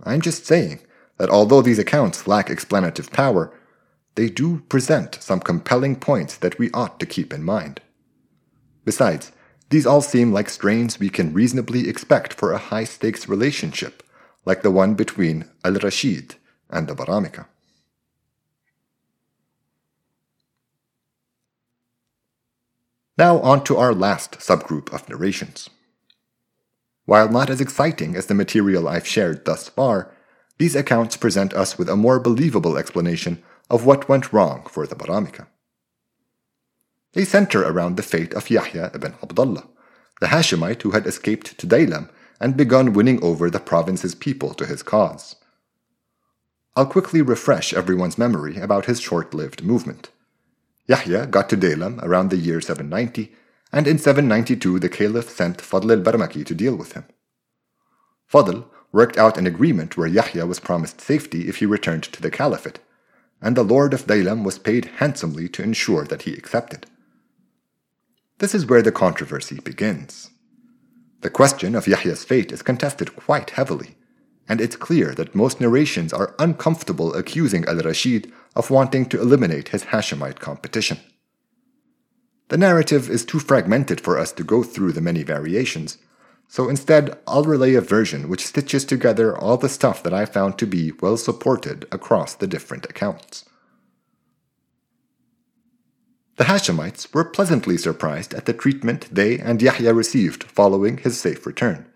I'm 0.03 0.21
just 0.21 0.45
saying 0.45 0.79
that 1.17 1.29
although 1.29 1.62
these 1.62 1.79
accounts 1.79 2.27
lack 2.27 2.47
explanative 2.47 3.12
power, 3.12 3.51
they 4.15 4.29
do 4.29 4.59
present 4.69 5.17
some 5.21 5.39
compelling 5.39 5.95
points 5.95 6.38
that 6.38 6.57
we 6.57 6.71
ought 6.71 7.00
to 7.00 7.05
keep 7.05 7.33
in 7.33 7.43
mind. 7.43 7.81
Besides, 8.86 9.31
these 9.69 9.86
all 9.86 10.01
seem 10.01 10.31
like 10.31 10.50
strains 10.50 11.00
we 11.00 11.09
can 11.09 11.33
reasonably 11.33 11.89
expect 11.89 12.33
for 12.33 12.53
a 12.53 12.57
high 12.57 12.86
stakes 12.86 13.27
relationship, 13.27 14.03
like 14.45 14.62
the 14.62 14.71
one 14.71 14.93
between 14.93 15.45
Al 15.65 15.74
Rashid 15.74 16.36
and 16.69 16.88
the 16.88 16.95
Baramika. 16.95 17.45
Now 23.17 23.39
on 23.39 23.63
to 23.63 23.77
our 23.77 23.93
last 23.93 24.33
subgroup 24.39 24.93
of 24.93 25.09
narrations. 25.09 25.69
While 27.05 27.29
not 27.29 27.50
as 27.50 27.59
exciting 27.59 28.15
as 28.15 28.27
the 28.27 28.36
material 28.36 28.88
I've 28.88 29.07
shared 29.07 29.45
thus 29.45 29.69
far, 29.69 30.12
these 30.59 30.75
accounts 30.75 31.17
present 31.17 31.53
us 31.53 31.77
with 31.77 31.89
a 31.89 31.95
more 31.95 32.19
believable 32.19 32.77
explanation 32.77 33.43
of 33.69 33.86
what 33.86 34.07
went 34.07 34.31
wrong 34.31 34.67
for 34.69 34.86
the 34.86 34.95
Baramika. 34.95 35.47
They 37.17 37.25
center 37.25 37.63
around 37.63 37.97
the 37.97 38.03
fate 38.03 38.36
of 38.36 38.51
Yahya 38.51 38.91
ibn 38.93 39.15
Abdullah, 39.24 39.67
the 40.21 40.27
Hashemite 40.27 40.83
who 40.83 40.91
had 40.91 41.07
escaped 41.07 41.57
to 41.57 41.65
Daylam 41.65 42.12
and 42.39 42.55
begun 42.55 42.93
winning 42.93 43.19
over 43.24 43.50
the 43.50 43.59
province's 43.59 44.13
people 44.13 44.53
to 44.53 44.67
his 44.67 44.83
cause. 44.83 45.36
I'll 46.75 46.86
quickly 46.86 47.24
refresh 47.24 47.74
everyone's 47.74 48.19
memory 48.19 48.57
about 48.59 48.86
his 48.86 49.00
short 49.00 49.33
lived 49.33 49.63
movement. 49.63 50.12
Yahya 50.86 51.25
got 51.25 51.50
to 51.50 51.57
Daylam 51.57 52.00
around 52.03 52.29
the 52.29 52.38
year 52.38 52.62
790, 52.62 53.33
and 53.74 53.88
in 53.88 53.97
792 53.97 54.77
the 54.77 54.88
Caliph 54.88 55.31
sent 55.31 55.57
Fadl 55.57 55.89
al-Barmaki 55.89 56.45
to 56.45 56.53
deal 56.53 56.75
with 56.75 56.91
him. 56.91 57.05
Fadl 58.31 58.65
worked 58.91 59.17
out 59.17 59.39
an 59.39 59.47
agreement 59.47 59.97
where 59.97 60.05
Yahya 60.05 60.45
was 60.45 60.59
promised 60.59 61.01
safety 61.01 61.50
if 61.50 61.55
he 61.55 61.65
returned 61.65 62.03
to 62.03 62.21
the 62.21 62.29
Caliphate, 62.29 62.77
and 63.41 63.57
the 63.57 63.63
Lord 63.63 63.95
of 63.95 64.05
Daylam 64.05 64.43
was 64.43 64.59
paid 64.59 64.86
handsomely 64.97 65.50
to 65.50 65.63
ensure 65.63 66.03
that 66.03 66.21
he 66.21 66.36
accepted. 66.36 66.86
This 68.39 68.53
is 68.53 68.67
where 68.67 68.84
the 68.84 68.91
controversy 68.91 69.60
begins. 69.60 70.29
The 71.21 71.30
question 71.32 71.73
of 71.73 71.88
Yahya's 71.88 72.23
fate 72.23 72.52
is 72.52 72.62
contested 72.62 73.15
quite 73.15 73.50
heavily, 73.52 73.95
and 74.47 74.62
it's 74.62 74.76
clear 74.76 75.15
that 75.15 75.34
most 75.34 75.60
narrations 75.60 76.13
are 76.13 76.36
uncomfortable 76.38 77.15
accusing 77.15 77.65
al 77.65 77.78
Rashid 77.78 78.32
of 78.56 78.69
wanting 78.69 79.08
to 79.08 79.19
eliminate 79.19 79.69
his 79.69 79.86
Hashemite 79.86 80.38
competition. 80.38 81.00
The 82.50 82.60
narrative 82.60 83.10
is 83.10 83.26
too 83.26 83.39
fragmented 83.39 84.00
for 84.00 84.19
us 84.19 84.32
to 84.34 84.43
go 84.43 84.62
through 84.62 84.91
the 84.91 85.02
many 85.02 85.23
variations, 85.23 85.97
so 86.47 86.69
instead 86.69 87.17
I'll 87.26 87.43
relay 87.43 87.73
a 87.73 87.82
version 87.82 88.30
which 88.30 88.45
stitches 88.45 88.86
together 88.86 89.36
all 89.36 89.58
the 89.58 89.67
stuff 89.67 90.04
that 90.04 90.13
I 90.13 90.26
found 90.26 90.60
to 90.60 90.67
be 90.67 90.91
well 91.02 91.17
supported 91.17 91.88
across 91.91 92.36
the 92.36 92.47
different 92.47 92.86
accounts. 92.86 93.46
The 96.38 96.43
Hashemites 96.43 97.12
were 97.15 97.26
pleasantly 97.26 97.78
surprised 97.78 98.36
at 98.36 98.45
the 98.45 98.54
treatment 98.54 99.08
they 99.12 99.39
and 99.39 99.60
Yahya 99.60 99.91
received 99.95 100.43
following 100.43 100.97
his 100.97 101.19
safe 101.19 101.47
return, 101.47 101.88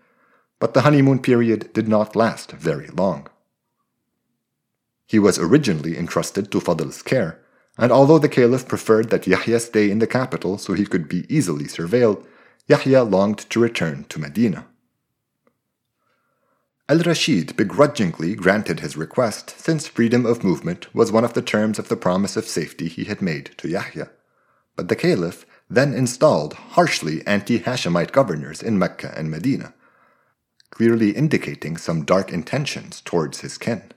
but 0.58 0.74
the 0.74 0.80
honeymoon 0.80 1.20
period 1.20 1.72
did 1.72 1.86
not 1.86 2.16
last 2.16 2.50
very 2.50 2.88
long. 2.88 3.28
He 5.06 5.20
was 5.20 5.38
originally 5.38 5.96
entrusted 5.96 6.50
to 6.50 6.60
Fadl's 6.60 7.02
care, 7.02 7.38
and 7.78 7.92
although 7.92 8.18
the 8.18 8.28
caliph 8.28 8.66
preferred 8.66 9.10
that 9.10 9.28
Yahya 9.28 9.60
stay 9.60 9.88
in 9.92 10.00
the 10.00 10.08
capital 10.08 10.58
so 10.58 10.72
he 10.72 10.86
could 10.86 11.08
be 11.08 11.24
easily 11.32 11.66
surveilled, 11.66 12.26
Yahya 12.66 13.04
longed 13.04 13.48
to 13.50 13.60
return 13.60 14.06
to 14.08 14.18
Medina. 14.18 14.66
Al 16.88 16.98
Rashid 16.98 17.56
begrudgingly 17.56 18.34
granted 18.34 18.80
his 18.80 18.96
request 18.96 19.54
since 19.56 19.86
freedom 19.86 20.26
of 20.26 20.42
movement 20.42 20.92
was 20.92 21.12
one 21.12 21.24
of 21.24 21.34
the 21.34 21.42
terms 21.42 21.78
of 21.78 21.88
the 21.88 21.96
promise 21.96 22.36
of 22.36 22.44
safety 22.44 22.88
he 22.88 23.04
had 23.04 23.22
made 23.22 23.52
to 23.58 23.68
Yahya. 23.68 24.10
But 24.76 24.88
the 24.88 24.96
caliph 24.96 25.46
then 25.68 25.94
installed 25.94 26.54
harshly 26.54 27.26
anti 27.26 27.58
Hashemite 27.58 28.12
governors 28.12 28.62
in 28.62 28.78
Mecca 28.78 29.14
and 29.16 29.30
Medina, 29.30 29.74
clearly 30.70 31.10
indicating 31.10 31.76
some 31.76 32.04
dark 32.04 32.32
intentions 32.32 33.00
towards 33.00 33.40
his 33.40 33.58
kin. 33.58 33.92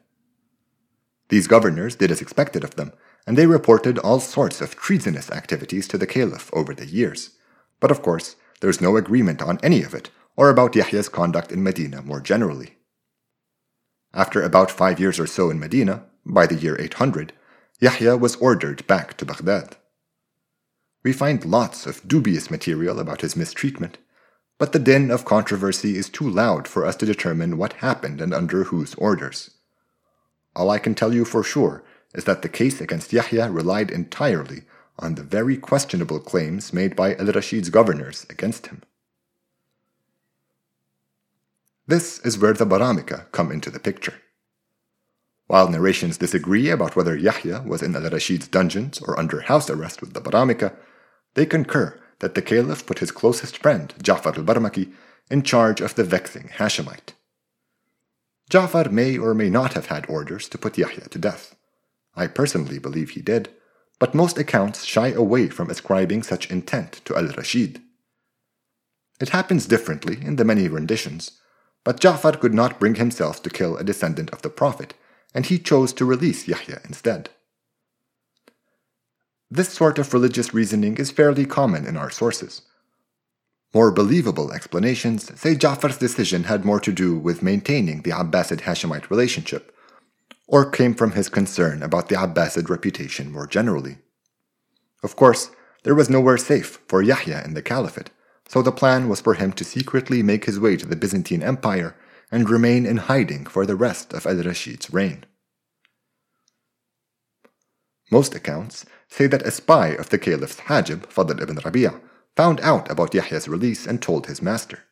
These 1.30 1.48
governors 1.48 1.96
did 1.96 2.12
as 2.12 2.22
expected 2.22 2.64
of 2.64 2.76
them, 2.76 2.94
and 3.26 3.38
they 3.38 3.48
reported 3.48 3.98
all 4.00 4.20
sorts 4.20 4.62
of 4.62 4.76
treasonous 4.76 5.32
activities 5.32 5.88
to 5.88 5.98
the 5.98 6.08
caliph 6.08 6.50
over 6.54 6.74
the 6.74 6.86
years. 6.86 7.32
But 7.80 7.92
of 7.92 8.02
course, 8.02 8.36
there 8.62 8.70
is 8.70 8.82
no 8.82 8.96
agreement 8.96 9.42
on 9.42 9.60
any 9.64 9.84
of 9.84 9.94
it, 9.94 10.10
or 10.36 10.50
about 10.50 10.76
Yahya's 10.76 11.10
conduct 11.10 11.52
in 11.52 11.64
Medina 11.64 12.02
more 12.02 12.22
generally. 12.22 12.78
After 14.14 14.42
about 14.42 14.72
five 14.72 15.00
years 15.00 15.20
or 15.20 15.28
so 15.28 15.50
in 15.50 15.60
Medina, 15.60 16.06
by 16.26 16.46
the 16.46 16.56
year 16.56 16.80
800, 16.80 17.34
Yahya 17.80 18.18
was 18.18 18.36
ordered 18.38 18.86
back 18.88 19.18
to 19.18 19.26
Baghdad. 19.26 19.76
We 21.06 21.14
find 21.14 21.46
lots 21.46 21.86
of 21.86 22.06
dubious 22.08 22.50
material 22.50 23.00
about 23.00 23.22
his 23.22 23.36
mistreatment, 23.36 24.00
but 24.58 24.72
the 24.72 24.80
din 24.80 25.12
of 25.12 25.24
controversy 25.24 25.98
is 25.98 26.10
too 26.10 26.28
loud 26.28 26.68
for 26.68 26.84
us 26.84 26.96
to 26.96 27.06
determine 27.06 27.60
what 27.60 27.74
happened 27.74 28.20
and 28.20 28.34
under 28.34 28.64
whose 28.64 28.96
orders. 28.96 29.52
All 30.56 30.72
I 30.72 30.80
can 30.80 30.96
tell 30.96 31.14
you 31.14 31.24
for 31.24 31.44
sure 31.44 31.84
is 32.16 32.24
that 32.24 32.42
the 32.42 32.50
case 32.50 32.82
against 32.82 33.14
Yahya 33.14 33.52
relied 33.52 33.92
entirely 33.92 34.64
on 34.98 35.14
the 35.14 35.22
very 35.22 35.58
questionable 35.58 36.20
claims 36.20 36.74
made 36.74 36.96
by 36.96 37.14
al 37.18 37.28
Rashid's 37.28 37.70
governors 37.70 38.26
against 38.28 38.68
him. 38.68 38.82
This 41.86 42.18
is 42.22 42.40
where 42.40 42.54
the 42.54 42.66
Baramika 42.66 43.32
come 43.32 43.52
into 43.52 43.70
the 43.70 43.80
picture. 43.80 44.16
While 45.46 45.70
narrations 45.70 46.18
disagree 46.18 46.72
about 46.72 46.96
whether 46.96 47.16
Yahya 47.16 47.62
was 47.68 47.84
in 47.84 47.96
al 47.96 48.10
Rashid's 48.10 48.48
dungeons 48.48 49.00
or 49.02 49.20
under 49.20 49.42
house 49.42 49.70
arrest 49.70 50.02
with 50.02 50.16
the 50.16 50.22
Baramika, 50.22 50.76
they 51.36 51.46
concur 51.46 52.00
that 52.20 52.34
the 52.34 52.42
caliph 52.42 52.86
put 52.86 53.00
his 53.00 53.12
closest 53.12 53.58
friend, 53.58 53.94
Ja'far 54.00 54.38
al 54.38 54.44
Barmaki, 54.44 54.92
in 55.30 55.44
charge 55.44 55.82
of 55.82 55.96
the 55.96 56.04
vexing 56.04 56.50
Hashemite. 56.58 57.14
Ja'far 58.50 58.92
may 58.92 59.18
or 59.18 59.34
may 59.34 59.50
not 59.50 59.74
have 59.74 59.88
had 59.88 60.10
orders 60.10 60.48
to 60.50 60.58
put 60.58 60.78
Yahya 60.78 61.10
to 61.10 61.20
death. 61.20 61.56
I 62.16 62.28
personally 62.28 62.80
believe 62.80 63.12
he 63.12 63.22
did, 63.22 63.50
but 64.00 64.14
most 64.14 64.38
accounts 64.38 64.86
shy 64.86 65.10
away 65.10 65.50
from 65.50 65.70
ascribing 65.70 66.24
such 66.24 66.50
intent 66.50 67.02
to 67.06 67.16
al 67.16 67.28
Rashid. 67.28 67.82
It 69.20 69.30
happens 69.30 69.66
differently 69.66 70.20
in 70.22 70.36
the 70.36 70.46
many 70.46 70.68
renditions, 70.68 71.40
but 71.84 72.00
Ja'far 72.00 72.40
could 72.40 72.54
not 72.54 72.80
bring 72.80 72.96
himself 72.96 73.42
to 73.44 73.50
kill 73.50 73.78
a 73.78 73.84
descendant 73.84 74.30
of 74.32 74.42
the 74.42 74.50
Prophet, 74.50 74.94
and 75.34 75.46
he 75.46 75.60
chose 75.60 75.94
to 75.94 76.06
release 76.06 76.48
Yahya 76.48 76.82
instead. 76.86 77.30
This 79.52 79.70
sort 79.70 80.00
of 80.00 80.14
religious 80.14 80.54
reasoning 80.54 80.98
is 80.98 81.12
fairly 81.12 81.46
common 81.46 81.86
in 81.86 81.98
our 81.98 82.10
sources. 82.10 82.64
More 83.74 83.92
believable 83.92 84.52
explanations 84.52 85.38
say 85.40 85.54
Ja'far's 85.54 85.98
decision 85.98 86.46
had 86.46 86.66
more 86.66 86.80
to 86.80 86.92
do 86.92 87.20
with 87.20 87.44
maintaining 87.44 88.02
the 88.02 88.12
Abbasid 88.12 88.62
Hashemite 88.62 89.10
relationship, 89.10 89.76
or 90.48 90.70
came 90.70 90.96
from 90.96 91.12
his 91.12 91.30
concern 91.30 91.84
about 91.84 92.10
the 92.10 92.16
Abbasid 92.16 92.70
reputation 92.70 93.32
more 93.32 93.48
generally. 93.48 93.98
Of 95.04 95.16
course, 95.16 95.52
there 95.84 95.96
was 95.96 96.10
nowhere 96.10 96.38
safe 96.38 96.80
for 96.88 97.04
Yahya 97.04 97.44
in 97.46 97.54
the 97.54 97.62
Caliphate, 97.62 98.10
so 98.48 98.62
the 98.62 98.72
plan 98.72 99.10
was 99.10 99.22
for 99.22 99.36
him 99.36 99.52
to 99.54 99.64
secretly 99.64 100.24
make 100.24 100.46
his 100.46 100.60
way 100.60 100.78
to 100.78 100.86
the 100.86 100.96
Byzantine 100.96 101.44
Empire 101.44 101.96
and 102.32 102.50
remain 102.50 102.86
in 102.86 102.98
hiding 102.98 103.46
for 103.46 103.66
the 103.66 103.76
rest 103.76 104.14
of 104.14 104.26
al 104.26 104.36
Rashid's 104.36 104.92
reign. 104.92 105.26
Most 108.12 108.36
accounts 108.36 108.86
say 109.08 109.28
that 109.28 109.42
a 109.48 109.52
spy 109.52 109.90
of 109.90 110.10
the 110.10 110.20
caliph's 110.20 110.62
Hajib, 110.62 111.08
Fadl 111.08 111.42
ibn 111.42 111.58
Rabi'a, 111.58 112.00
found 112.36 112.60
out 112.62 112.90
about 112.92 113.14
Yahya's 113.14 113.48
release 113.48 113.88
and 113.88 114.02
told 114.02 114.28
his 114.28 114.42
master, 114.42 114.84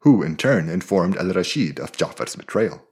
who 0.00 0.22
in 0.22 0.36
turn 0.36 0.68
informed 0.68 1.16
al 1.16 1.32
Rashid 1.32 1.78
of 1.78 1.92
Ja'far's 1.92 2.36
betrayal. 2.36 2.82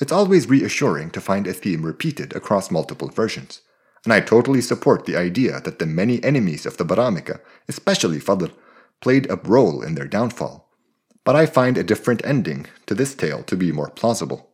It's 0.00 0.12
always 0.12 0.48
reassuring 0.48 1.10
to 1.10 1.20
find 1.20 1.46
a 1.46 1.52
theme 1.52 1.84
repeated 1.84 2.34
across 2.34 2.70
multiple 2.70 3.08
versions, 3.08 3.60
and 4.04 4.12
I 4.12 4.20
totally 4.20 4.60
support 4.60 5.04
the 5.04 5.16
idea 5.16 5.60
that 5.60 5.78
the 5.78 5.86
many 5.86 6.22
enemies 6.24 6.66
of 6.66 6.76
the 6.76 6.84
Baramika, 6.84 7.40
especially 7.68 8.18
Fadl, 8.18 8.52
played 9.00 9.30
a 9.30 9.36
role 9.36 9.82
in 9.82 9.94
their 9.94 10.08
downfall. 10.08 10.70
But 11.24 11.36
I 11.36 11.46
find 11.46 11.78
a 11.78 11.84
different 11.84 12.24
ending 12.24 12.66
to 12.86 12.94
this 12.94 13.14
tale 13.14 13.42
to 13.44 13.56
be 13.56 13.72
more 13.72 13.90
plausible. 13.90 14.50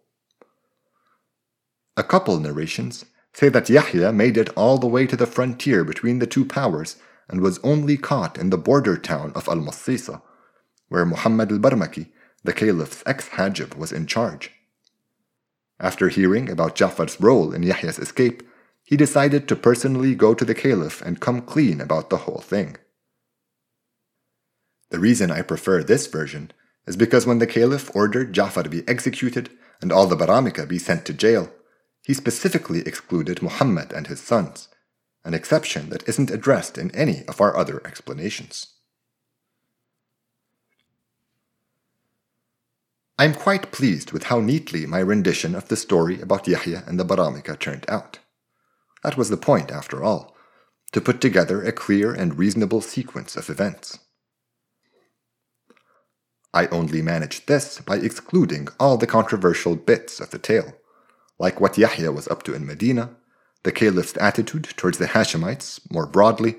A 1.96 2.04
couple 2.04 2.38
narrations 2.38 3.04
say 3.32 3.48
that 3.48 3.68
Yahya 3.68 4.12
made 4.12 4.36
it 4.36 4.50
all 4.50 4.78
the 4.78 4.86
way 4.86 5.06
to 5.06 5.16
the 5.16 5.26
frontier 5.26 5.84
between 5.84 6.18
the 6.18 6.26
two 6.26 6.44
powers 6.44 6.96
and 7.28 7.40
was 7.40 7.60
only 7.62 7.96
caught 7.96 8.38
in 8.38 8.50
the 8.50 8.58
border 8.58 8.96
town 8.96 9.32
of 9.34 9.48
Al 9.48 9.56
Masisa, 9.56 10.20
where 10.88 11.06
Muhammad 11.06 11.52
al 11.52 11.58
Barmaki, 11.58 12.08
the 12.42 12.52
caliph's 12.52 13.02
ex 13.06 13.28
Hajib, 13.30 13.76
was 13.76 13.92
in 13.92 14.06
charge. 14.06 14.50
After 15.78 16.08
hearing 16.08 16.50
about 16.50 16.74
Ja'far's 16.76 17.20
role 17.20 17.52
in 17.54 17.62
Yahya's 17.62 17.98
escape, 17.98 18.42
he 18.84 18.96
decided 18.96 19.46
to 19.46 19.56
personally 19.56 20.14
go 20.14 20.34
to 20.34 20.44
the 20.44 20.54
caliph 20.54 21.00
and 21.00 21.20
come 21.20 21.40
clean 21.40 21.80
about 21.80 22.10
the 22.10 22.18
whole 22.18 22.40
thing. 22.40 22.76
The 24.90 24.98
reason 24.98 25.30
I 25.30 25.42
prefer 25.42 25.82
this 25.82 26.08
version 26.08 26.50
is 26.86 26.96
because 26.96 27.26
when 27.26 27.38
the 27.38 27.46
caliph 27.46 27.94
ordered 27.94 28.34
Ja'far 28.34 28.68
be 28.68 28.86
executed 28.88 29.50
and 29.80 29.92
all 29.92 30.08
the 30.08 30.16
Baramika 30.16 30.68
be 30.68 30.78
sent 30.78 31.06
to 31.06 31.14
jail, 31.14 31.50
he 32.10 32.14
specifically 32.14 32.80
excluded 32.80 33.40
Muhammad 33.40 33.92
and 33.92 34.08
his 34.08 34.20
sons, 34.20 34.66
an 35.24 35.32
exception 35.32 35.90
that 35.90 36.08
isn't 36.08 36.28
addressed 36.28 36.76
in 36.76 36.90
any 36.90 37.24
of 37.28 37.40
our 37.40 37.56
other 37.56 37.80
explanations. 37.86 38.66
I 43.16 43.26
am 43.26 43.32
quite 43.32 43.70
pleased 43.70 44.10
with 44.10 44.24
how 44.24 44.40
neatly 44.40 44.86
my 44.86 44.98
rendition 44.98 45.54
of 45.54 45.68
the 45.68 45.76
story 45.76 46.20
about 46.20 46.48
Yahya 46.48 46.82
and 46.88 46.98
the 46.98 47.04
Baramika 47.04 47.56
turned 47.56 47.88
out. 47.88 48.18
That 49.04 49.16
was 49.16 49.30
the 49.30 49.36
point, 49.36 49.70
after 49.70 50.02
all, 50.02 50.34
to 50.90 51.00
put 51.00 51.20
together 51.20 51.62
a 51.62 51.70
clear 51.70 52.12
and 52.12 52.36
reasonable 52.36 52.80
sequence 52.80 53.36
of 53.36 53.48
events. 53.48 54.00
I 56.52 56.66
only 56.72 57.02
managed 57.02 57.46
this 57.46 57.80
by 57.80 57.98
excluding 57.98 58.66
all 58.80 58.96
the 58.96 59.06
controversial 59.06 59.76
bits 59.76 60.18
of 60.18 60.30
the 60.30 60.38
tale, 60.40 60.74
like 61.40 61.60
what 61.60 61.78
Yahya 61.78 62.12
was 62.12 62.28
up 62.28 62.42
to 62.44 62.54
in 62.54 62.66
Medina, 62.66 63.16
the 63.64 63.72
caliph's 63.72 64.16
attitude 64.18 64.68
towards 64.76 64.98
the 64.98 65.06
Hashemites 65.06 65.80
more 65.90 66.06
broadly, 66.06 66.56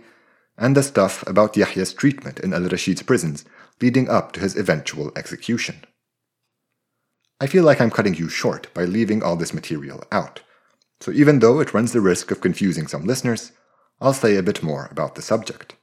and 0.58 0.76
the 0.76 0.84
stuff 0.84 1.26
about 1.28 1.56
Yahya's 1.56 1.94
treatment 1.94 2.40
in 2.40 2.54
al 2.54 2.68
Rashid's 2.68 3.04
prisons 3.04 3.46
leading 3.80 4.10
up 4.10 4.32
to 4.34 4.40
his 4.40 4.58
eventual 4.58 5.12
execution. 5.16 5.86
I 7.40 7.48
feel 7.48 7.64
like 7.64 7.80
I'm 7.80 7.92
cutting 7.92 8.16
you 8.16 8.28
short 8.28 8.74
by 8.74 8.86
leaving 8.86 9.24
all 9.24 9.36
this 9.36 9.54
material 9.54 10.04
out, 10.12 10.42
so 11.00 11.12
even 11.12 11.40
though 11.40 11.60
it 11.60 11.74
runs 11.74 11.92
the 11.94 12.02
risk 12.02 12.32
of 12.32 12.42
confusing 12.42 12.88
some 12.88 13.06
listeners, 13.06 13.52
I'll 14.00 14.14
say 14.14 14.36
a 14.36 14.44
bit 14.44 14.64
more 14.64 14.88
about 14.92 15.14
the 15.14 15.22
subject. 15.22 15.76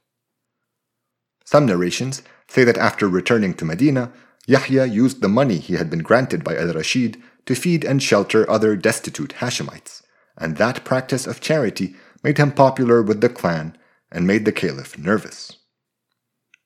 Some 1.45 1.65
narrations 1.65 2.21
say 2.47 2.65
that 2.65 2.77
after 2.77 3.07
returning 3.07 3.53
to 3.55 3.65
Medina, 3.65 4.11
Yahya 4.45 4.85
used 4.85 5.21
the 5.21 5.29
money 5.29 5.57
he 5.57 5.75
had 5.75 5.89
been 5.89 6.03
granted 6.03 6.43
by 6.43 6.57
al 6.57 6.73
Rashid 6.73 7.21
to 7.45 7.55
feed 7.55 7.83
and 7.83 8.01
shelter 8.01 8.49
other 8.49 8.75
destitute 8.75 9.35
Hashemites, 9.39 10.01
and 10.37 10.57
that 10.57 10.83
practice 10.83 11.27
of 11.27 11.41
charity 11.41 11.95
made 12.23 12.37
him 12.37 12.51
popular 12.51 13.01
with 13.01 13.21
the 13.21 13.29
clan 13.29 13.77
and 14.11 14.27
made 14.27 14.45
the 14.45 14.51
caliph 14.51 14.97
nervous. 14.97 15.57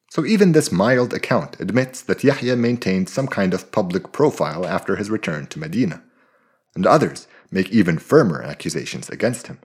So 0.10 0.26
even 0.26 0.52
this 0.52 0.72
mild 0.72 1.14
account 1.14 1.60
admits 1.60 2.02
that 2.02 2.24
Yahya 2.24 2.56
maintained 2.56 3.10
some 3.10 3.28
kind 3.28 3.54
of 3.54 3.72
public 3.72 4.12
profile 4.12 4.66
after 4.66 4.96
his 4.96 5.10
return 5.10 5.48
to 5.48 5.60
Medina, 5.60 6.04
and 6.76 6.86
others 6.86 7.28
make 7.50 7.72
even 7.72 7.98
firmer 7.98 8.44
accusations 8.44 9.10
against 9.10 9.48
him. 9.48 9.60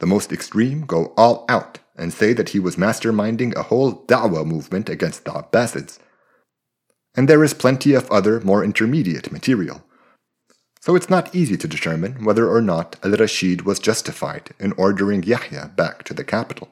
The 0.00 0.06
most 0.06 0.32
extreme 0.32 0.86
go 0.86 1.14
all 1.16 1.44
out 1.48 1.78
and 1.94 2.12
say 2.12 2.32
that 2.32 2.48
he 2.48 2.58
was 2.58 2.74
masterminding 2.74 3.54
a 3.54 3.62
whole 3.64 4.04
da'wah 4.06 4.44
movement 4.44 4.88
against 4.88 5.24
the 5.24 5.30
Abbasids. 5.30 6.00
And 7.14 7.28
there 7.28 7.44
is 7.44 7.54
plenty 7.54 7.94
of 7.94 8.10
other 8.10 8.40
more 8.40 8.64
intermediate 8.64 9.30
material. 9.30 9.84
So 10.80 10.96
it's 10.96 11.10
not 11.10 11.34
easy 11.34 11.56
to 11.58 11.68
determine 11.68 12.24
whether 12.24 12.48
or 12.48 12.60
not 12.60 12.96
al 13.04 13.12
Rashid 13.12 13.62
was 13.62 13.78
justified 13.78 14.50
in 14.58 14.72
ordering 14.72 15.22
Yahya 15.22 15.72
back 15.76 16.02
to 16.04 16.14
the 16.14 16.24
capital. 16.24 16.70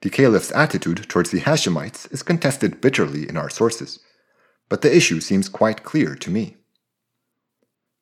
The 0.00 0.10
caliph's 0.10 0.50
attitude 0.52 1.08
towards 1.08 1.30
the 1.30 1.40
Hashemites 1.40 2.10
is 2.12 2.24
contested 2.24 2.80
bitterly 2.80 3.28
in 3.28 3.36
our 3.36 3.50
sources, 3.50 4.00
but 4.68 4.82
the 4.82 4.94
issue 4.94 5.20
seems 5.20 5.48
quite 5.48 5.84
clear 5.84 6.16
to 6.16 6.30
me. 6.30 6.56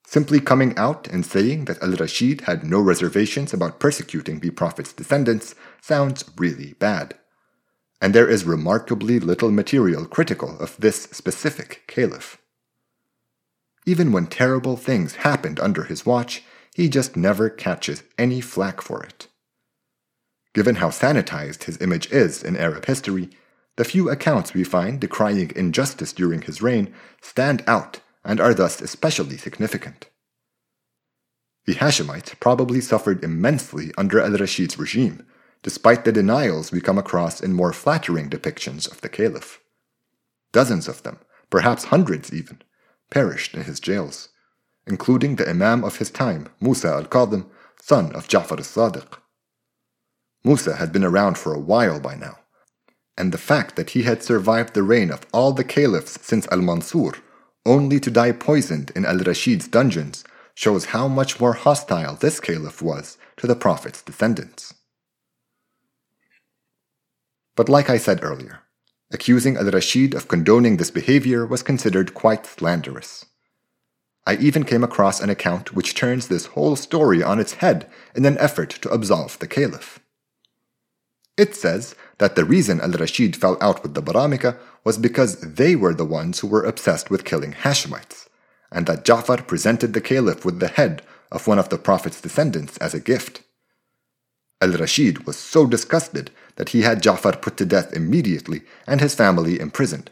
Simply 0.07 0.40
coming 0.40 0.76
out 0.76 1.07
and 1.09 1.26
saying 1.26 1.66
that 1.66 1.83
Al 1.83 1.92
Rashid 1.92 2.42
had 2.42 2.64
no 2.64 2.81
reservations 2.81 3.53
about 3.53 3.79
persecuting 3.79 4.40
the 4.40 4.50
Prophet's 4.50 4.92
descendants 4.92 5.55
sounds 5.81 6.24
really 6.37 6.72
bad. 6.79 7.19
And 8.00 8.14
there 8.14 8.28
is 8.28 8.44
remarkably 8.44 9.20
little 9.20 9.50
material 9.50 10.06
critical 10.06 10.58
of 10.58 10.76
this 10.78 11.02
specific 11.04 11.82
caliph. 11.86 12.38
Even 13.86 14.12
when 14.12 14.26
terrible 14.26 14.76
things 14.76 15.16
happened 15.16 15.60
under 15.60 15.84
his 15.84 16.06
watch, 16.06 16.42
he 16.74 16.88
just 16.88 17.16
never 17.16 17.50
catches 17.50 18.02
any 18.16 18.40
flack 18.40 18.80
for 18.80 19.02
it. 19.02 19.28
Given 20.54 20.76
how 20.76 20.88
sanitized 20.88 21.64
his 21.64 21.80
image 21.80 22.10
is 22.10 22.42
in 22.42 22.56
Arab 22.56 22.86
history, 22.86 23.30
the 23.76 23.84
few 23.84 24.10
accounts 24.10 24.52
we 24.52 24.64
find 24.64 25.00
decrying 25.00 25.52
injustice 25.56 26.12
during 26.12 26.42
his 26.42 26.60
reign 26.60 26.92
stand 27.20 27.62
out 27.66 28.00
and 28.24 28.40
are 28.40 28.54
thus 28.54 28.80
especially 28.80 29.36
significant. 29.36 30.08
The 31.66 31.74
Hashemites 31.74 32.38
probably 32.40 32.80
suffered 32.80 33.22
immensely 33.22 33.92
under 33.96 34.20
al 34.20 34.32
Rashid's 34.32 34.78
regime, 34.78 35.24
despite 35.62 36.05
the 36.05 36.12
denials 36.12 36.73
we 36.73 36.81
come 36.81 36.99
across 36.99 37.40
in 37.40 37.53
more 37.53 37.73
flattering 37.73 38.31
depictions 38.31 38.90
of 38.90 39.01
the 39.01 39.09
Caliph. 39.09 39.61
Dozens 40.53 40.88
of 40.88 41.03
them, 41.03 41.18
perhaps 41.51 41.85
hundreds 41.85 42.33
even, 42.33 42.62
perished 43.11 43.55
in 43.55 43.64
his 43.64 43.81
jails, 43.81 44.31
including 44.87 45.37
the 45.37 45.49
Imam 45.49 45.85
of 45.85 45.99
his 45.99 46.11
time, 46.11 46.49
Musa 46.61 46.88
al 46.88 47.05
Kadhim, 47.05 47.46
son 47.81 48.12
of 48.12 48.29
Ja'far 48.29 48.59
al 48.59 48.90
Sadiq. 48.90 49.18
Musa 50.44 50.77
had 50.77 50.92
been 50.92 51.05
around 51.05 51.37
for 51.37 51.53
a 51.53 51.61
while 51.61 52.01
by 52.01 52.14
now, 52.14 52.38
and 53.18 53.33
the 53.33 53.38
fact 53.38 53.77
that 53.77 53.90
he 53.90 54.05
had 54.05 54.23
survived 54.23 54.73
the 54.73 54.83
reign 54.83 55.11
of 55.11 55.27
all 55.33 55.53
the 55.53 55.64
caliphs 55.64 56.18
since 56.23 56.49
Al 56.51 56.62
Mansur, 56.62 57.12
only 57.66 58.01
to 58.01 58.11
die 58.11 58.33
poisoned 58.33 58.90
in 58.96 59.05
Al 59.05 59.18
Rashid's 59.18 59.68
dungeons, 59.68 60.25
shows 60.55 60.87
how 60.87 61.07
much 61.07 61.38
more 61.38 61.53
hostile 61.53 62.14
this 62.16 62.40
caliph 62.40 62.81
was 62.81 63.18
to 63.37 63.46
the 63.46 63.55
Prophet's 63.55 64.03
descendants. 64.03 64.75
But 67.61 67.68
like 67.68 67.90
I 67.90 67.99
said 67.99 68.25
earlier, 68.25 68.61
accusing 69.12 69.59
Al 69.59 69.70
Rashid 69.70 70.14
of 70.14 70.29
condoning 70.29 70.79
this 70.79 70.90
behavior 70.90 71.44
was 71.44 71.62
considered 71.62 72.14
quite 72.14 72.46
slanderous. 72.46 73.27
I 74.27 74.37
even 74.37 74.64
came 74.64 74.83
across 74.83 75.20
an 75.20 75.29
account 75.29 75.75
which 75.75 75.94
turns 75.94 76.29
this 76.29 76.46
whole 76.57 76.75
story 76.75 77.23
on 77.23 77.38
its 77.38 77.61
head 77.61 77.87
in 78.14 78.25
an 78.25 78.38
effort 78.38 78.70
to 78.81 78.88
absolve 78.88 79.38
the 79.38 79.46
caliph. 79.46 80.01
It 81.37 81.55
says 81.55 81.94
that 82.16 82.35
the 82.35 82.46
reason 82.46 82.81
al 82.81 82.92
Rashid 82.92 83.37
fell 83.37 83.59
out 83.61 83.83
with 83.83 83.92
the 83.92 84.03
Baramika 84.03 84.57
was 84.83 84.96
because 84.96 85.38
they 85.42 85.77
were 85.77 85.92
the 85.92 86.07
ones 86.07 86.40
who 86.40 86.46
were 86.46 86.64
obsessed 86.64 87.11
with 87.11 87.27
killing 87.27 87.53
Hashemites, 87.53 88.27
and 88.73 88.87
that 88.87 89.05
Ja'far 89.05 89.46
presented 89.46 89.92
the 89.92 90.01
caliph 90.01 90.46
with 90.46 90.61
the 90.61 90.68
head 90.68 91.03
of 91.31 91.46
one 91.46 91.59
of 91.59 91.68
the 91.68 91.77
Prophet's 91.77 92.23
descendants 92.23 92.79
as 92.79 92.94
a 92.94 93.01
gift. 93.01 93.42
Al 94.61 94.73
Rashid 94.73 95.27
was 95.27 95.37
so 95.37 95.66
disgusted 95.66 96.31
that 96.57 96.70
he 96.70 96.83
had 96.83 97.03
Ja'far 97.03 97.40
put 97.40 97.57
to 97.57 97.64
death 97.64 97.92
immediately 97.94 98.62
and 98.87 99.01
his 99.01 99.14
family 99.14 99.59
imprisoned. 99.59 100.11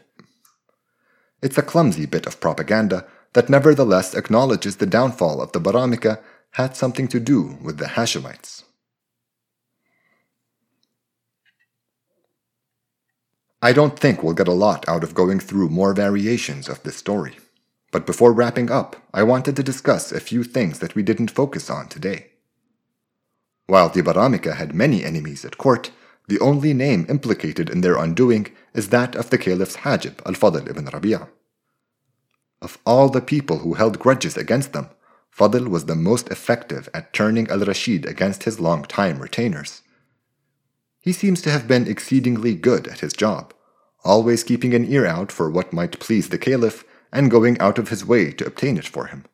It's 1.41 1.57
a 1.57 1.61
clumsy 1.61 2.05
bit 2.05 2.25
of 2.25 2.39
propaganda 2.39 3.05
that 3.33 3.49
nevertheless 3.49 4.15
acknowledges 4.15 4.77
the 4.77 4.85
downfall 4.85 5.41
of 5.41 5.51
the 5.51 5.61
Baramika 5.61 6.19
had 6.51 6.75
something 6.75 7.07
to 7.09 7.19
do 7.19 7.57
with 7.61 7.77
the 7.77 7.85
Hashemites. 7.85 8.63
I 13.61 13.73
don't 13.73 13.99
think 13.99 14.23
we'll 14.23 14.33
get 14.33 14.47
a 14.47 14.53
lot 14.53 14.87
out 14.87 15.03
of 15.03 15.13
going 15.13 15.39
through 15.39 15.69
more 15.69 15.93
variations 15.93 16.69
of 16.69 16.81
this 16.83 16.95
story. 16.95 17.37
But 17.91 18.05
before 18.05 18.31
wrapping 18.31 18.71
up, 18.71 18.95
I 19.13 19.23
wanted 19.23 19.55
to 19.57 19.63
discuss 19.63 20.11
a 20.11 20.19
few 20.19 20.43
things 20.43 20.79
that 20.79 20.95
we 20.95 21.03
didn't 21.03 21.31
focus 21.31 21.69
on 21.69 21.87
today. 21.89 22.28
While 23.69 23.89
the 23.89 24.01
Baramika 24.01 24.55
had 24.55 24.73
many 24.73 25.03
enemies 25.03 25.45
at 25.45 25.59
court, 25.59 25.91
the 26.27 26.39
only 26.39 26.73
name 26.73 27.05
implicated 27.07 27.69
in 27.69 27.81
their 27.81 27.97
undoing 27.97 28.47
is 28.73 28.89
that 28.89 29.15
of 29.15 29.29
the 29.29 29.37
caliph's 29.37 29.77
Hajib 29.77 30.25
al-Fadl 30.25 30.67
ibn 30.67 30.85
Rabi'a. 30.85 31.27
Of 32.63 32.79
all 32.83 33.09
the 33.09 33.21
people 33.21 33.59
who 33.59 33.75
held 33.75 33.99
grudges 33.99 34.35
against 34.37 34.73
them, 34.73 34.89
Fadl 35.29 35.67
was 35.67 35.85
the 35.85 35.95
most 35.95 36.29
effective 36.29 36.89
at 36.95 37.13
turning 37.13 37.47
al 37.51 37.59
Rashid 37.59 38.07
against 38.07 38.45
his 38.45 38.59
long-time 38.59 39.19
retainers. 39.19 39.83
He 40.99 41.13
seems 41.13 41.39
to 41.43 41.51
have 41.51 41.67
been 41.67 41.87
exceedingly 41.87 42.55
good 42.55 42.87
at 42.87 43.01
his 43.01 43.13
job, 43.13 43.53
always 44.03 44.43
keeping 44.43 44.73
an 44.73 44.91
ear 44.91 45.05
out 45.05 45.31
for 45.31 45.47
what 45.47 45.73
might 45.73 45.99
please 45.99 46.29
the 46.29 46.39
caliph 46.39 46.83
and 47.13 47.29
going 47.29 47.59
out 47.59 47.77
of 47.77 47.89
his 47.89 48.03
way 48.03 48.31
to 48.31 48.47
obtain 48.47 48.79
it 48.79 48.87
for 48.87 49.05
him. 49.05 49.25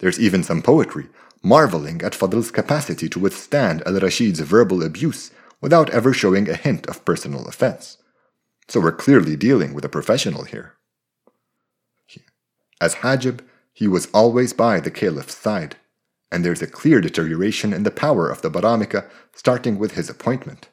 There's 0.00 0.18
even 0.18 0.42
some 0.42 0.60
poetry 0.60 1.06
marveling 1.42 2.02
at 2.02 2.14
Fadl's 2.14 2.50
capacity 2.50 3.08
to 3.08 3.18
withstand 3.18 3.82
al 3.86 3.94
Rashid's 4.00 4.40
verbal 4.40 4.82
abuse 4.82 5.30
without 5.60 5.90
ever 5.90 6.12
showing 6.12 6.48
a 6.48 6.54
hint 6.54 6.86
of 6.86 7.04
personal 7.04 7.46
offense. 7.46 7.98
So 8.68 8.80
we're 8.80 8.92
clearly 8.92 9.36
dealing 9.36 9.74
with 9.74 9.84
a 9.84 9.88
professional 9.88 10.44
here. 10.44 10.74
As 12.80 12.96
Hajib, 12.96 13.40
he 13.72 13.86
was 13.86 14.08
always 14.12 14.52
by 14.52 14.80
the 14.80 14.90
caliph's 14.90 15.36
side, 15.36 15.76
and 16.32 16.44
there's 16.44 16.62
a 16.62 16.66
clear 16.66 17.00
deterioration 17.00 17.72
in 17.72 17.84
the 17.84 17.90
power 17.90 18.28
of 18.28 18.42
the 18.42 18.50
Baramika 18.50 19.08
starting 19.34 19.78
with 19.78 19.92
his 19.92 20.10
appointment. 20.10 20.68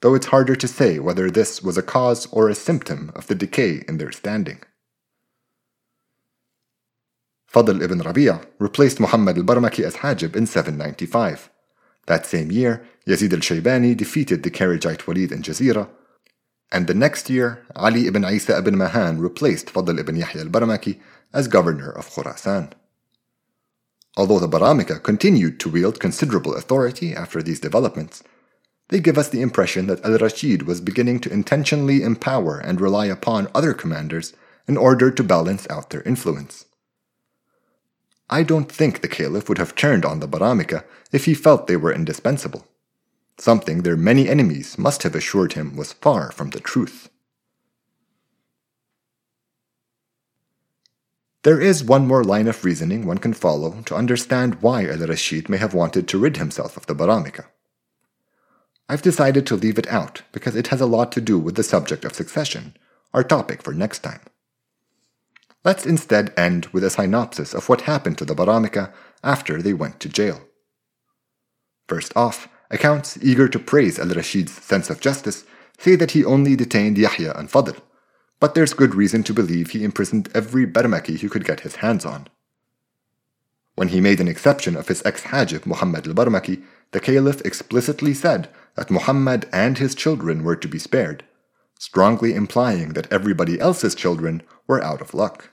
Though 0.00 0.14
it's 0.14 0.26
harder 0.26 0.56
to 0.56 0.68
say 0.68 0.98
whether 0.98 1.30
this 1.30 1.62
was 1.62 1.76
a 1.76 1.82
cause 1.82 2.26
or 2.26 2.48
a 2.48 2.54
symptom 2.54 3.10
of 3.14 3.26
the 3.26 3.34
decay 3.34 3.84
in 3.88 3.98
their 3.98 4.12
standing. 4.12 4.60
Fadl 7.52 7.82
ibn 7.82 8.00
Rabi'a 8.00 8.44
replaced 8.58 9.00
Muhammad 9.00 9.38
al-Barmaki 9.38 9.82
as 9.82 9.96
Hajib 9.96 10.36
in 10.36 10.46
795. 10.46 11.50
That 12.06 12.26
same 12.26 12.52
year, 12.52 12.84
Yazid 13.06 13.32
al-Shaybani 13.32 13.96
defeated 13.96 14.42
the 14.42 14.50
Kharijite 14.50 15.06
Walid 15.06 15.32
in 15.32 15.42
Jazira, 15.42 15.88
and 16.70 16.86
the 16.86 16.94
next 16.94 17.30
year, 17.30 17.64
Ali 17.74 18.06
ibn 18.06 18.24
Isa 18.24 18.58
ibn 18.58 18.76
Mahan 18.76 19.18
replaced 19.18 19.72
Fadl 19.72 19.98
ibn 19.98 20.16
Yahya 20.16 20.42
al-Barmaki 20.42 21.00
as 21.32 21.48
governor 21.48 21.90
of 21.90 22.10
Khurasan. 22.10 22.72
Although 24.16 24.40
the 24.40 24.48
Baramika 24.48 25.02
continued 25.02 25.60
to 25.60 25.70
wield 25.70 26.00
considerable 26.00 26.54
authority 26.54 27.14
after 27.14 27.42
these 27.42 27.60
developments, 27.60 28.22
they 28.88 29.00
give 29.00 29.16
us 29.16 29.28
the 29.28 29.42
impression 29.42 29.86
that 29.86 30.04
al-Rashid 30.04 30.62
was 30.62 30.80
beginning 30.80 31.20
to 31.20 31.32
intentionally 31.32 32.02
empower 32.02 32.58
and 32.58 32.80
rely 32.80 33.06
upon 33.06 33.48
other 33.54 33.72
commanders 33.72 34.34
in 34.66 34.76
order 34.76 35.10
to 35.10 35.22
balance 35.22 35.66
out 35.70 35.90
their 35.90 36.02
influence. 36.02 36.66
I 38.30 38.42
don't 38.42 38.70
think 38.70 39.00
the 39.00 39.08
Caliph 39.08 39.48
would 39.48 39.58
have 39.58 39.74
turned 39.74 40.04
on 40.04 40.20
the 40.20 40.28
Baramika 40.28 40.84
if 41.12 41.24
he 41.24 41.34
felt 41.34 41.66
they 41.66 41.76
were 41.76 41.92
indispensable, 41.92 42.66
something 43.38 43.82
their 43.82 43.96
many 43.96 44.28
enemies 44.28 44.76
must 44.76 45.02
have 45.02 45.14
assured 45.14 45.54
him 45.54 45.76
was 45.76 45.94
far 45.94 46.30
from 46.32 46.50
the 46.50 46.60
truth. 46.60 47.08
There 51.44 51.60
is 51.60 51.84
one 51.84 52.06
more 52.06 52.24
line 52.24 52.48
of 52.48 52.64
reasoning 52.64 53.06
one 53.06 53.18
can 53.18 53.32
follow 53.32 53.80
to 53.86 53.94
understand 53.94 54.60
why 54.60 54.84
al 54.86 55.06
Rashid 55.06 55.48
may 55.48 55.56
have 55.56 55.72
wanted 55.72 56.06
to 56.08 56.18
rid 56.18 56.36
himself 56.36 56.76
of 56.76 56.86
the 56.86 56.94
Baramika. 56.94 57.46
I've 58.88 59.02
decided 59.02 59.46
to 59.46 59.56
leave 59.56 59.78
it 59.78 59.86
out 59.86 60.22
because 60.32 60.56
it 60.56 60.66
has 60.68 60.80
a 60.80 60.86
lot 60.86 61.12
to 61.12 61.20
do 61.20 61.38
with 61.38 61.54
the 61.54 61.62
subject 61.62 62.04
of 62.04 62.14
succession, 62.14 62.76
our 63.14 63.22
topic 63.22 63.62
for 63.62 63.72
next 63.72 64.00
time. 64.00 64.20
Let's 65.64 65.86
instead 65.86 66.32
end 66.36 66.66
with 66.66 66.84
a 66.84 66.90
synopsis 66.90 67.52
of 67.52 67.68
what 67.68 67.82
happened 67.82 68.16
to 68.18 68.24
the 68.24 68.34
Baramika 68.34 68.92
after 69.24 69.60
they 69.60 69.72
went 69.72 70.00
to 70.00 70.08
jail. 70.08 70.40
First 71.88 72.12
off, 72.14 72.48
accounts 72.70 73.18
eager 73.22 73.48
to 73.48 73.58
praise 73.58 73.98
al 73.98 74.08
Rashid's 74.08 74.52
sense 74.52 74.90
of 74.90 75.00
justice 75.00 75.44
say 75.78 75.96
that 75.96 76.12
he 76.12 76.24
only 76.24 76.54
detained 76.54 76.98
Yahya 76.98 77.32
and 77.34 77.50
Fadl, 77.50 77.76
but 78.40 78.54
there's 78.54 78.74
good 78.74 78.94
reason 78.94 79.22
to 79.24 79.34
believe 79.34 79.70
he 79.70 79.84
imprisoned 79.84 80.28
every 80.34 80.66
Barmaki 80.66 81.16
he 81.16 81.28
could 81.28 81.44
get 81.44 81.60
his 81.60 81.76
hands 81.76 82.04
on. 82.04 82.28
When 83.74 83.88
he 83.88 84.00
made 84.00 84.20
an 84.20 84.28
exception 84.28 84.76
of 84.76 84.88
his 84.88 85.04
ex 85.04 85.22
Hajib 85.22 85.66
Muhammad 85.66 86.06
al 86.06 86.14
Barmaki, 86.14 86.62
the 86.92 87.00
Caliph 87.00 87.40
explicitly 87.42 88.14
said 88.14 88.48
that 88.74 88.90
Muhammad 88.90 89.48
and 89.52 89.78
his 89.78 89.94
children 89.94 90.42
were 90.42 90.56
to 90.56 90.68
be 90.68 90.78
spared, 90.78 91.24
strongly 91.78 92.34
implying 92.34 92.90
that 92.90 93.10
everybody 93.12 93.58
else's 93.58 93.94
children 93.94 94.42
were 94.66 94.82
out 94.82 95.00
of 95.00 95.14
luck. 95.14 95.50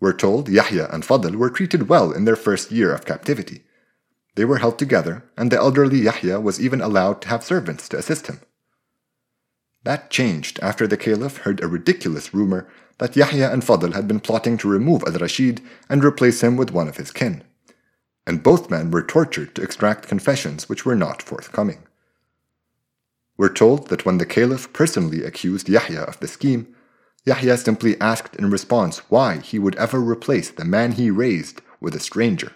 We're 0.00 0.12
told 0.12 0.48
Yahya 0.48 0.88
and 0.92 1.02
Fadl 1.02 1.36
were 1.36 1.50
treated 1.50 1.88
well 1.88 2.12
in 2.12 2.24
their 2.24 2.36
first 2.36 2.70
year 2.70 2.92
of 2.92 3.04
captivity. 3.04 3.64
They 4.34 4.44
were 4.44 4.58
held 4.58 4.78
together, 4.78 5.24
and 5.36 5.50
the 5.50 5.56
elderly 5.56 5.98
Yahya 5.98 6.38
was 6.40 6.60
even 6.60 6.80
allowed 6.80 7.22
to 7.22 7.28
have 7.28 7.42
servants 7.42 7.88
to 7.88 7.98
assist 7.98 8.28
him. 8.28 8.40
That 9.84 10.10
changed 10.10 10.60
after 10.60 10.86
the 10.86 10.96
Caliph 10.96 11.38
heard 11.38 11.62
a 11.62 11.66
ridiculous 11.66 12.34
rumor 12.34 12.68
that 12.98 13.16
Yahya 13.16 13.52
and 13.52 13.62
Fadl 13.62 13.94
had 13.94 14.06
been 14.06 14.20
plotting 14.20 14.58
to 14.58 14.68
remove 14.68 15.02
al 15.04 15.14
Rashid 15.14 15.60
and 15.88 16.04
replace 16.04 16.42
him 16.42 16.56
with 16.56 16.72
one 16.72 16.88
of 16.88 16.96
his 16.96 17.10
kin. 17.10 17.42
And 18.26 18.42
both 18.42 18.70
men 18.70 18.90
were 18.90 19.02
tortured 19.02 19.54
to 19.54 19.62
extract 19.62 20.08
confessions 20.08 20.68
which 20.68 20.84
were 20.84 20.96
not 20.96 21.22
forthcoming. 21.22 21.87
We're 23.38 23.52
told 23.52 23.88
that 23.88 24.04
when 24.04 24.18
the 24.18 24.26
Caliph 24.26 24.72
personally 24.72 25.22
accused 25.24 25.68
Yahya 25.68 26.00
of 26.02 26.18
the 26.18 26.26
scheme, 26.26 26.74
Yahya 27.24 27.56
simply 27.56 27.98
asked 28.00 28.34
in 28.34 28.50
response 28.50 28.98
why 29.10 29.38
he 29.38 29.60
would 29.60 29.76
ever 29.76 30.00
replace 30.00 30.50
the 30.50 30.64
man 30.64 30.92
he 30.92 31.10
raised 31.10 31.62
with 31.80 31.94
a 31.94 32.00
stranger, 32.00 32.52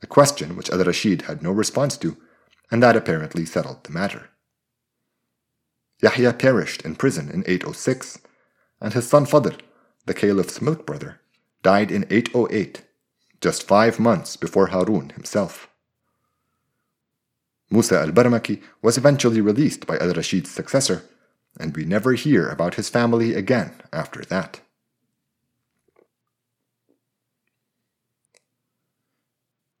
a 0.00 0.06
question 0.06 0.54
which 0.54 0.70
al 0.70 0.84
Rashid 0.84 1.22
had 1.22 1.42
no 1.42 1.50
response 1.50 1.96
to, 1.98 2.16
and 2.70 2.80
that 2.80 2.94
apparently 2.94 3.44
settled 3.44 3.82
the 3.82 3.92
matter. 3.92 4.30
Yahya 6.00 6.34
perished 6.34 6.82
in 6.82 6.94
prison 6.94 7.28
in 7.28 7.42
806, 7.46 8.18
and 8.80 8.92
his 8.92 9.08
son 9.08 9.26
Fadl, 9.26 9.58
the 10.06 10.14
caliph's 10.14 10.62
milk 10.62 10.86
brother, 10.86 11.20
died 11.64 11.90
in 11.90 12.06
808, 12.08 12.82
just 13.40 13.66
five 13.66 13.98
months 13.98 14.36
before 14.36 14.68
Harun 14.68 15.10
himself. 15.10 15.67
Musa 17.70 18.00
al 18.00 18.12
Barmaki 18.12 18.62
was 18.82 18.96
eventually 18.96 19.40
released 19.40 19.86
by 19.86 19.98
al 19.98 20.12
Rashid's 20.12 20.50
successor 20.50 21.02
and 21.58 21.76
we 21.76 21.84
never 21.84 22.12
hear 22.12 22.48
about 22.48 22.74
his 22.74 22.88
family 22.88 23.34
again 23.34 23.72
after 23.92 24.24
that. 24.26 24.60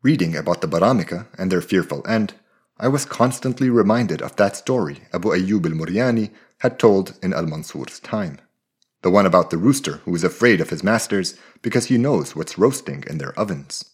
Reading 0.02 0.36
about 0.36 0.60
the 0.60 0.68
Baramika 0.68 1.26
and 1.36 1.50
their 1.50 1.60
fearful 1.60 2.06
end, 2.06 2.34
I 2.78 2.88
was 2.88 3.04
constantly 3.04 3.68
reminded 3.68 4.22
of 4.22 4.36
that 4.36 4.56
story 4.56 5.02
Abu 5.12 5.30
Ayyub 5.30 5.66
al 5.66 5.72
Muryani 5.72 6.30
had 6.58 6.78
told 6.78 7.18
in 7.22 7.32
Al 7.32 7.46
Mansur's 7.46 7.98
time. 8.00 8.38
The 9.02 9.10
one 9.10 9.26
about 9.26 9.50
the 9.50 9.56
rooster 9.56 9.98
who 10.04 10.14
is 10.14 10.24
afraid 10.24 10.60
of 10.60 10.70
his 10.70 10.84
masters 10.84 11.38
because 11.62 11.86
he 11.86 11.98
knows 11.98 12.34
what's 12.34 12.58
roasting 12.58 13.04
in 13.08 13.18
their 13.18 13.38
ovens. 13.38 13.84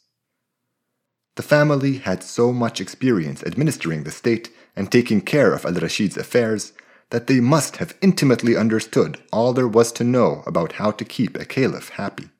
The 1.36 1.42
family 1.42 1.98
had 1.98 2.22
so 2.22 2.52
much 2.52 2.80
experience 2.80 3.42
administering 3.42 4.04
the 4.04 4.10
state 4.10 4.50
and 4.76 4.90
taking 4.90 5.20
care 5.20 5.52
of 5.52 5.64
Al 5.64 5.72
Rashid's 5.72 6.16
affairs 6.16 6.72
that 7.10 7.26
they 7.26 7.40
must 7.40 7.76
have 7.76 7.96
intimately 8.00 8.56
understood 8.56 9.18
all 9.32 9.52
there 9.52 9.68
was 9.68 9.92
to 9.92 10.04
know 10.04 10.42
about 10.46 10.72
how 10.72 10.90
to 10.92 11.04
keep 11.04 11.36
a 11.36 11.44
caliph 11.44 11.90
happy, 11.90 12.30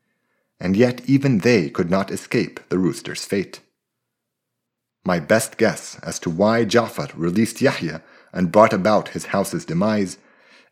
and 0.60 0.76
yet 0.76 1.00
even 1.06 1.38
they 1.38 1.70
could 1.70 1.90
not 1.90 2.10
escape 2.10 2.60
the 2.68 2.78
rooster's 2.78 3.24
fate. 3.24 3.60
My 5.04 5.20
best 5.20 5.58
guess 5.58 5.98
as 6.02 6.18
to 6.20 6.30
why 6.30 6.64
Ja'far 6.64 7.12
released 7.14 7.60
Yahya 7.60 8.02
and 8.32 8.52
brought 8.52 8.72
about 8.72 9.08
his 9.08 9.26
house's 9.26 9.64
demise 9.64 10.18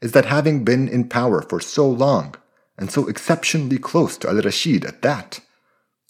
is 0.01 0.13
that 0.13 0.25
having 0.25 0.65
been 0.65 0.89
in 0.89 1.09
power 1.09 1.43
for 1.43 1.61
so 1.61 1.89
long, 1.89 2.35
and 2.79 2.91
so 2.91 3.07
exceptionally 3.09 3.79
close 3.79 4.17
to 4.19 4.29
al 4.29 4.41
Rashid 4.41 4.85
at 4.85 5.03
that, 5.03 5.41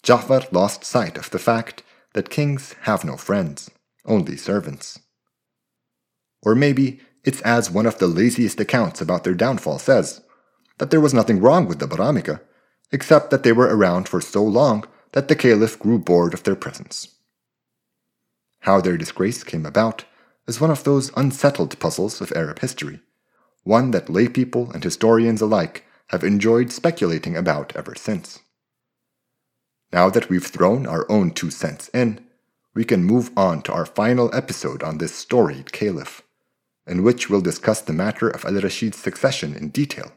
Ja'far 0.03 0.51
lost 0.51 0.83
sight 0.85 1.17
of 1.17 1.29
the 1.31 1.39
fact 1.39 1.83
that 2.13 2.29
kings 2.29 2.75
have 2.81 3.03
no 3.03 3.17
friends, 3.17 3.69
only 4.05 4.37
servants. 4.37 4.99
Or 6.41 6.55
maybe 6.55 7.01
it's 7.23 7.41
as 7.41 7.71
one 7.71 7.85
of 7.85 7.99
the 7.99 8.07
laziest 8.07 8.59
accounts 8.59 9.01
about 9.01 9.23
their 9.23 9.33
downfall 9.33 9.79
says 9.79 10.21
that 10.77 10.91
there 10.91 11.01
was 11.01 11.13
nothing 11.13 11.39
wrong 11.39 11.67
with 11.67 11.79
the 11.79 11.87
Baramika, 11.87 12.41
except 12.91 13.31
that 13.31 13.43
they 13.43 13.51
were 13.51 13.75
around 13.75 14.07
for 14.09 14.21
so 14.21 14.43
long 14.43 14.85
that 15.13 15.27
the 15.27 15.35
caliph 15.35 15.79
grew 15.79 15.97
bored 15.97 16.33
of 16.33 16.43
their 16.43 16.55
presence. 16.55 17.15
How 18.61 18.81
their 18.81 18.97
disgrace 18.97 19.43
came 19.43 19.65
about 19.65 20.05
is 20.47 20.59
one 20.59 20.71
of 20.71 20.83
those 20.83 21.11
unsettled 21.15 21.79
puzzles 21.79 22.21
of 22.21 22.33
Arab 22.35 22.59
history, 22.59 22.99
one 23.63 23.91
that 23.91 24.07
laypeople 24.07 24.73
and 24.73 24.83
historians 24.83 25.41
alike 25.41 25.85
have 26.07 26.23
enjoyed 26.23 26.71
speculating 26.71 27.35
about 27.37 27.75
ever 27.75 27.95
since. 27.95 28.39
Now 29.93 30.09
that 30.09 30.27
we've 30.27 30.45
thrown 30.45 30.87
our 30.87 31.09
own 31.09 31.31
two 31.31 31.51
cents 31.51 31.89
in, 31.93 32.19
we 32.73 32.83
can 32.83 33.03
move 33.03 33.31
on 33.37 33.61
to 33.61 33.71
our 33.73 33.85
final 33.85 34.33
episode 34.33 34.81
on 34.81 34.97
this 34.97 35.13
storied 35.13 35.71
caliph 35.71 36.23
in 36.85 37.03
which 37.03 37.29
we'll 37.29 37.41
discuss 37.41 37.81
the 37.81 37.93
matter 37.93 38.27
of 38.27 38.43
al 38.43 38.53
Rashid's 38.53 38.97
succession 38.97 39.55
in 39.55 39.69
detail, 39.69 40.11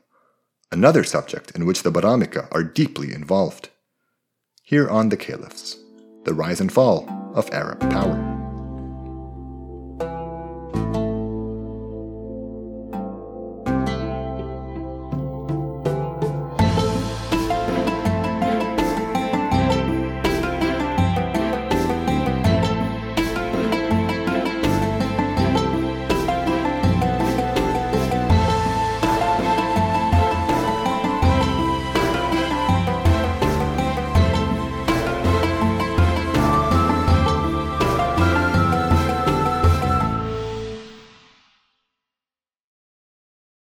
another 0.72 1.04
subject 1.04 1.52
in 1.52 1.64
which 1.64 1.82
the 1.82 1.92
Baramika 1.92 2.48
are 2.50 2.64
deeply 2.64 3.12
involved. 3.12 3.68
Here 4.62 4.88
on 4.88 5.10
the 5.10 5.16
Caliphs, 5.16 5.76
the 6.24 6.34
rise 6.34 6.60
and 6.60 6.72
fall 6.72 7.08
of 7.34 7.48
Arab 7.52 7.80
power. 7.90 8.45